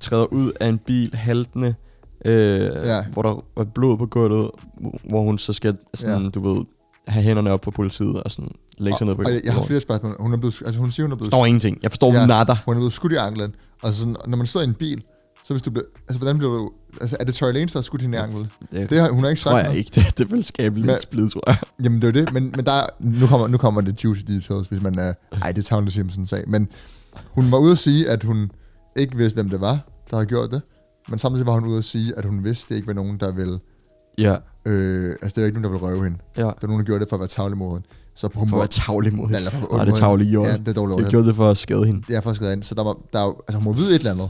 [0.00, 1.74] træder ud af en bil haltende,
[2.24, 3.04] øh, Ja.
[3.12, 4.50] hvor der er blod på gulvet,
[5.08, 6.28] hvor hun så skal sådan, ja.
[6.30, 6.64] du ved,
[7.08, 9.62] have hænderne op på politiet og sådan lægge sig ned på Og jeg, jeg har
[9.62, 10.16] flere spørgsmål.
[10.20, 11.78] Hun, er blevet, altså hun siger, hun er Jeg blevet, forstår ingenting.
[11.82, 12.26] Jeg forstår Ja.
[12.26, 12.56] nada.
[12.66, 13.54] hun er blevet skudt i anklen.
[13.82, 15.02] Og så sådan, når man sidder i en bil,
[15.44, 17.82] så hvis du bliver, altså hvordan bliver du, altså er det Tory Lanez, der har
[17.82, 18.46] skudt hende i anklen?
[18.72, 19.78] Det, Det har, hun har ikke sagt tror jeg noget.
[19.78, 19.90] ikke.
[20.00, 21.56] Det, det vil skabe Men- lidt splid, tror jeg.
[21.84, 24.68] Jamen det er det, men, men der, er- nu, kommer, nu kommer det juicy details,
[24.68, 25.12] hvis man er...
[25.42, 26.68] Ej, det er Towner Simpson sag, men
[27.30, 28.50] hun var ude at sige, at hun
[28.96, 29.78] ikke vidste, hvem det var,
[30.10, 30.62] der havde gjort det.
[31.08, 33.32] Men samtidig var hun ude at sige, at hun vidste, det ikke var nogen, der
[33.32, 33.58] ville...
[34.18, 36.18] Ja, Øh, altså, det var ikke nogen, der ville røve hende.
[36.36, 36.42] ja.
[36.42, 37.86] Der var nogen, der gjorde det for at være tavlig mod hende.
[38.16, 39.50] Så hun For at være tavlig mod Ja, hende.
[39.50, 40.46] for at Nej, det er gjort.
[40.46, 40.50] hende.
[40.50, 41.10] Ja, det er dårligt Jeg ord.
[41.10, 42.02] gjorde det for at skade hende.
[42.08, 42.62] Det er faktisk ind.
[42.62, 44.28] Så der, var, der er altså, hun må vide et eller andet.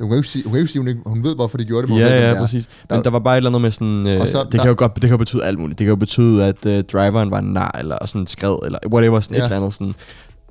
[0.00, 1.64] Hun kan jo ikke sige, hun, kan ikke sige, hun, ikke, hun ved, hvorfor de
[1.64, 2.40] gjorde det, Ja, ved, ja, det er.
[2.40, 2.68] præcis.
[2.90, 4.06] Der- Men der var bare et eller andet med sådan...
[4.06, 5.78] Øh, så- det der- kan jo godt det kan jo betyde alt muligt.
[5.78, 9.20] Det kan jo betyde, at øh, driveren var en nar, eller sådan skred, eller whatever,
[9.20, 9.40] sådan Ja.
[9.42, 9.74] et eller andet.
[9.74, 9.94] Sådan.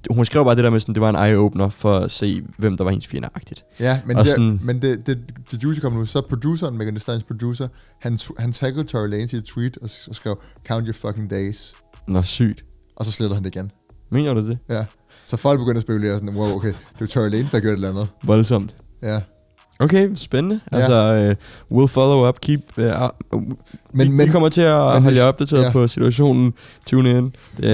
[0.09, 2.77] Hun skrev bare det der med, sådan, det var en eye-opener for at se, hvem
[2.77, 3.63] der var hendes fjender-agtigt.
[3.79, 5.19] Ja, men, Og det, sådan- men det, det,
[5.51, 6.05] det juicy kom nu.
[6.05, 7.67] Så produceren, Megan Thee Stallions producer,
[8.01, 11.73] han, han taggede Tory Lanez i et tweet og, og skrev, count your fucking days.
[12.07, 12.65] Nå, sygt.
[12.95, 13.71] Og så slettede han det igen.
[14.11, 14.57] Mener du det?
[14.69, 14.85] Ja.
[15.25, 17.73] Så folk begynder at spekulere sådan, wow, okay, det er Tory Lanez, der gør et
[17.73, 18.07] eller andet.
[18.23, 18.75] Voldsomt.
[19.03, 19.21] Ja.
[19.79, 20.59] Okay, spændende.
[20.71, 20.77] Ja.
[20.77, 21.35] Altså,
[21.71, 22.59] uh, we'll follow up, keep...
[22.77, 23.57] Uh, uh, Men,
[23.93, 25.71] vi, men, vi kommer til at men holde jer opdateret ja.
[25.71, 26.53] på situationen.
[26.85, 27.17] Tune in.
[27.17, 27.21] Er,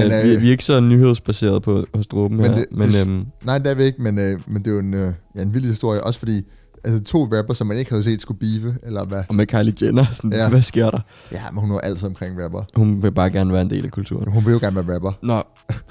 [0.10, 2.90] Men, øh, vi, vi er ikke så nyhedsbaseret på, hos Dråben Men her, det- men
[2.90, 5.14] det- øhm, nej, det er vi ikke, men, øh, men det er jo en, øh,
[5.36, 6.04] ja, en vild historie.
[6.04, 6.42] Også fordi,
[6.86, 9.24] altså to rapper, som man ikke havde set skulle beefe, eller hvad.
[9.30, 10.44] og med Kylie Jenner, sådan, Ja.
[10.44, 10.50] ja.
[10.50, 11.00] hvad sker der?
[11.32, 12.62] Ja, men hun er altid omkring rapper.
[12.76, 14.32] Hun vil bare gerne være en del af kulturen.
[14.32, 15.12] Hun vil jo gerne være rapper.
[15.22, 15.44] Nå,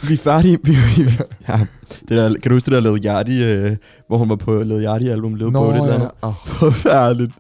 [0.09, 0.59] vi er færdige.
[0.65, 1.03] Vi, vi,
[1.49, 1.61] ja,
[2.01, 3.77] det der, kan du huske det der Led Yachty, øh,
[4.09, 6.11] hvor hun var på Led Yachty album, Led på det eller andet?
[6.23, 6.33] Oh.
[6.47, 7.33] Forfærdeligt.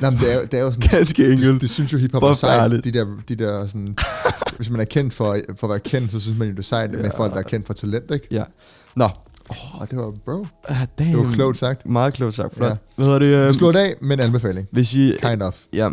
[0.00, 0.88] Nej, men det er, det er jo sådan...
[0.88, 1.60] Ganske det, enkelt.
[1.60, 2.70] det, synes jo hiphop er sejt.
[2.84, 3.96] De der, de der sådan...
[4.56, 6.62] hvis man er kendt for, for at være kendt, så synes man jo, det er
[6.62, 7.08] sejt med Ja.
[7.08, 8.26] folk, der er kendt for talent, ikke?
[8.30, 8.42] Ja.
[8.96, 9.08] Nå,
[9.50, 10.46] Åh, oh, det var bro.
[10.68, 11.10] ah, damn.
[11.10, 11.86] Det var klogt sagt.
[11.86, 12.54] Meget klogt sagt.
[12.56, 12.68] Flot.
[12.70, 12.76] Ja.
[12.96, 13.48] Hvad hedder det?
[13.48, 14.68] Øh, slår det af med en anbefaling.
[14.72, 15.56] hvis I, Kind of.
[15.72, 15.88] ja,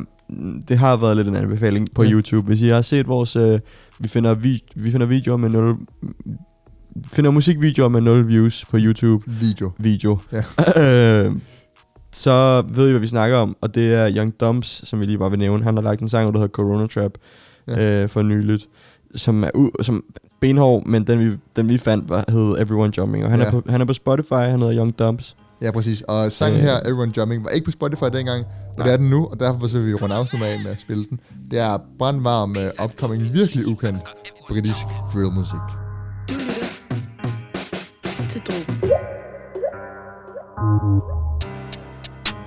[0.68, 2.10] det har været lidt en anbefaling på Ja.
[2.12, 2.48] YouTube.
[2.48, 3.36] Hvis I har set vores...
[3.36, 3.60] Øh,
[4.00, 5.76] vi, finder vi, vi finder videoer med 0...
[7.12, 9.32] Finder musikvideoer med 0 views på YouTube.
[9.32, 9.72] Video.
[9.80, 10.18] video.
[10.32, 10.44] Ja.
[11.26, 11.32] øh,
[12.12, 15.18] så ved I, hvad vi snakker om, og det er Young Dumps, som vi lige
[15.18, 15.64] bare vil nævne.
[15.64, 17.12] Han har lagt en sang, der hedder Corona Trap,
[17.68, 18.04] ja.
[18.04, 18.68] øh, for nyligt,
[19.16, 20.04] som er u- som
[20.40, 23.46] benhård, men den vi, den vi fandt var, hed Everyone Jumping, og han, Ja.
[23.46, 25.36] er på, han er på Spotify, han hedder Young Dumps.
[25.62, 26.02] Ja, præcis.
[26.02, 26.66] Og sangen Øh.
[26.66, 28.46] her, Everyone Jumping, var ikke på Spotify dengang,
[28.78, 31.06] og det er den nu, og derfor vil vi runde afsnit af med at spille
[31.10, 31.20] den.
[31.52, 34.00] Det er brandvarm, uh, upcoming, virkelig ukendt
[34.50, 35.60] britisk drillmusik.
[36.30, 39.02] Du lytter til Drogen.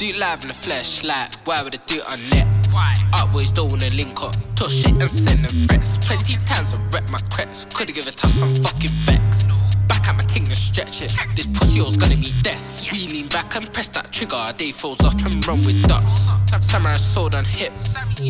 [0.00, 2.98] Do it live in the flesh, like, why would I do it on net?
[3.12, 5.98] Always don't wanna link up, talk shit and send them threats.
[5.98, 9.46] Plenty times I wrecked my crepes, could've give a tough some fucking vex.
[9.88, 12.82] Back at my ting and stretch it, this pussy was gonna be death.
[12.92, 16.30] We lean back and press that trigger, they froze up and run with ducks.
[16.60, 17.72] Samurai sword on hip,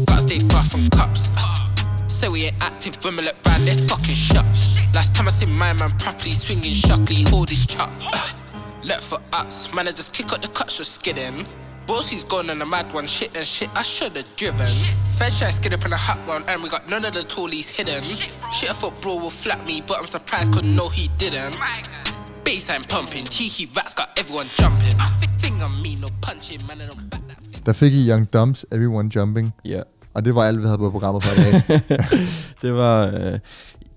[0.06, 1.30] gotta stay far from cups.
[2.06, 4.44] Say we ain't active when we look round, they're fucking shut.
[4.94, 7.90] Last time I seen my man properly swinging shuckly, hold his chop.
[8.82, 11.46] Look for us, man, I just kick up the cuts for skidding.
[11.90, 14.70] Boss, he's gone on a mad one, shit and shit, I should've driven.
[15.18, 17.68] Fed try skid up in a hot one, and we got none of the toolies
[17.68, 18.04] hidden.
[18.56, 21.56] Shit, I thought bro would flap me, but I'm surprised, cause no, he didn't.
[22.44, 24.94] Baseline pumping, cheeky rats got everyone jumping.
[25.40, 27.62] Thing on me, no punching, man, I don't back that thing.
[27.64, 29.82] Der fik I Young Dumps, Everyone Jumping, Ja.
[30.14, 31.62] og det var alt, vi havde på programmet for i dag.
[32.62, 33.06] det var...
[33.06, 33.38] Øh,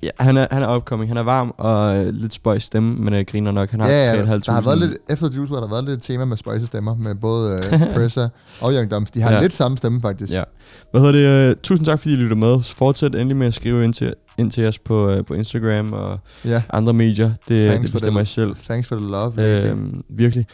[0.04, 3.14] ja, han er, han er upcoming, han er varm og øh, lidt spøjs stemme, men
[3.14, 3.72] øh, griner nok.
[3.72, 4.40] Han har ja, ja, 3.500.
[4.46, 6.96] der har været lidt, efter Juice har der været lidt et tema med spøjse stemmer,
[6.96, 8.28] med både uh, Pressa
[8.62, 9.12] og Young Dumps.
[9.12, 9.42] De har ja.
[9.42, 10.34] Lidt samme stemme, faktisk.
[10.34, 10.44] Ja.
[10.92, 11.50] Hvad hedder det?
[11.50, 12.62] øh, tusind tak, fordi I lytter med.
[12.64, 16.20] Fortsæt endelig med at skrive ind til, ind til os på, øh, på Instagram og
[16.46, 16.62] ja.
[16.70, 17.32] andre medier.
[17.48, 18.56] Det, Thanks det bestemmer jeg selv.
[18.56, 19.36] Thanks for the love.
[19.36, 19.72] virkelig.
[19.72, 20.48] Øhm, virkelig.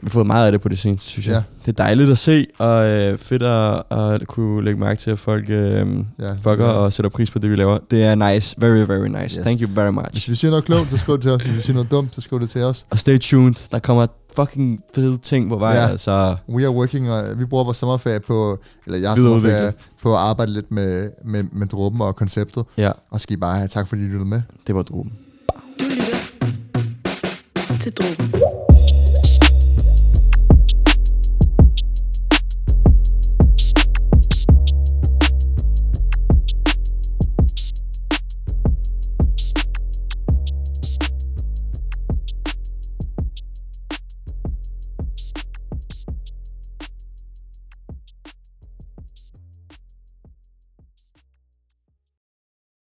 [0.00, 1.34] Vi har fået meget af det på det seneste, synes jeg.
[1.34, 1.42] Ja.
[1.66, 5.18] Det er dejligt at se, og øh, fedt at, at kunne lægge mærke til, at
[5.18, 5.86] folk øh,
[6.18, 6.70] Ja, fucker ja.
[6.72, 7.78] og sætter pris på det, vi laver.
[7.90, 8.54] Det er nice.
[8.58, 9.22] Very, very nice.
[9.22, 9.32] Yes.
[9.44, 10.30] Thank you very Hvis much.
[10.30, 11.42] vi siger noget klogt, så skriv det til os.
[11.42, 12.86] Hvis vi siger noget dumt, så skriv det til os.
[12.90, 13.54] Og stay tuned.
[13.72, 15.72] Der kommer fucking fede ting på vej.
[15.74, 15.82] Ja.
[15.82, 15.88] Ja.
[15.88, 19.72] Altså, We are working, og vi bruger vores sommerferie på, eller jeg sommerferie
[20.02, 22.64] på at arbejde lidt med, med, med dråben og konceptet.
[22.76, 24.42] ja, Og skal I bare have tak, fordi I lyttede med.
[24.66, 25.12] det var droben.
[25.80, 26.14] Du lytter
[27.80, 28.77] til Drogen.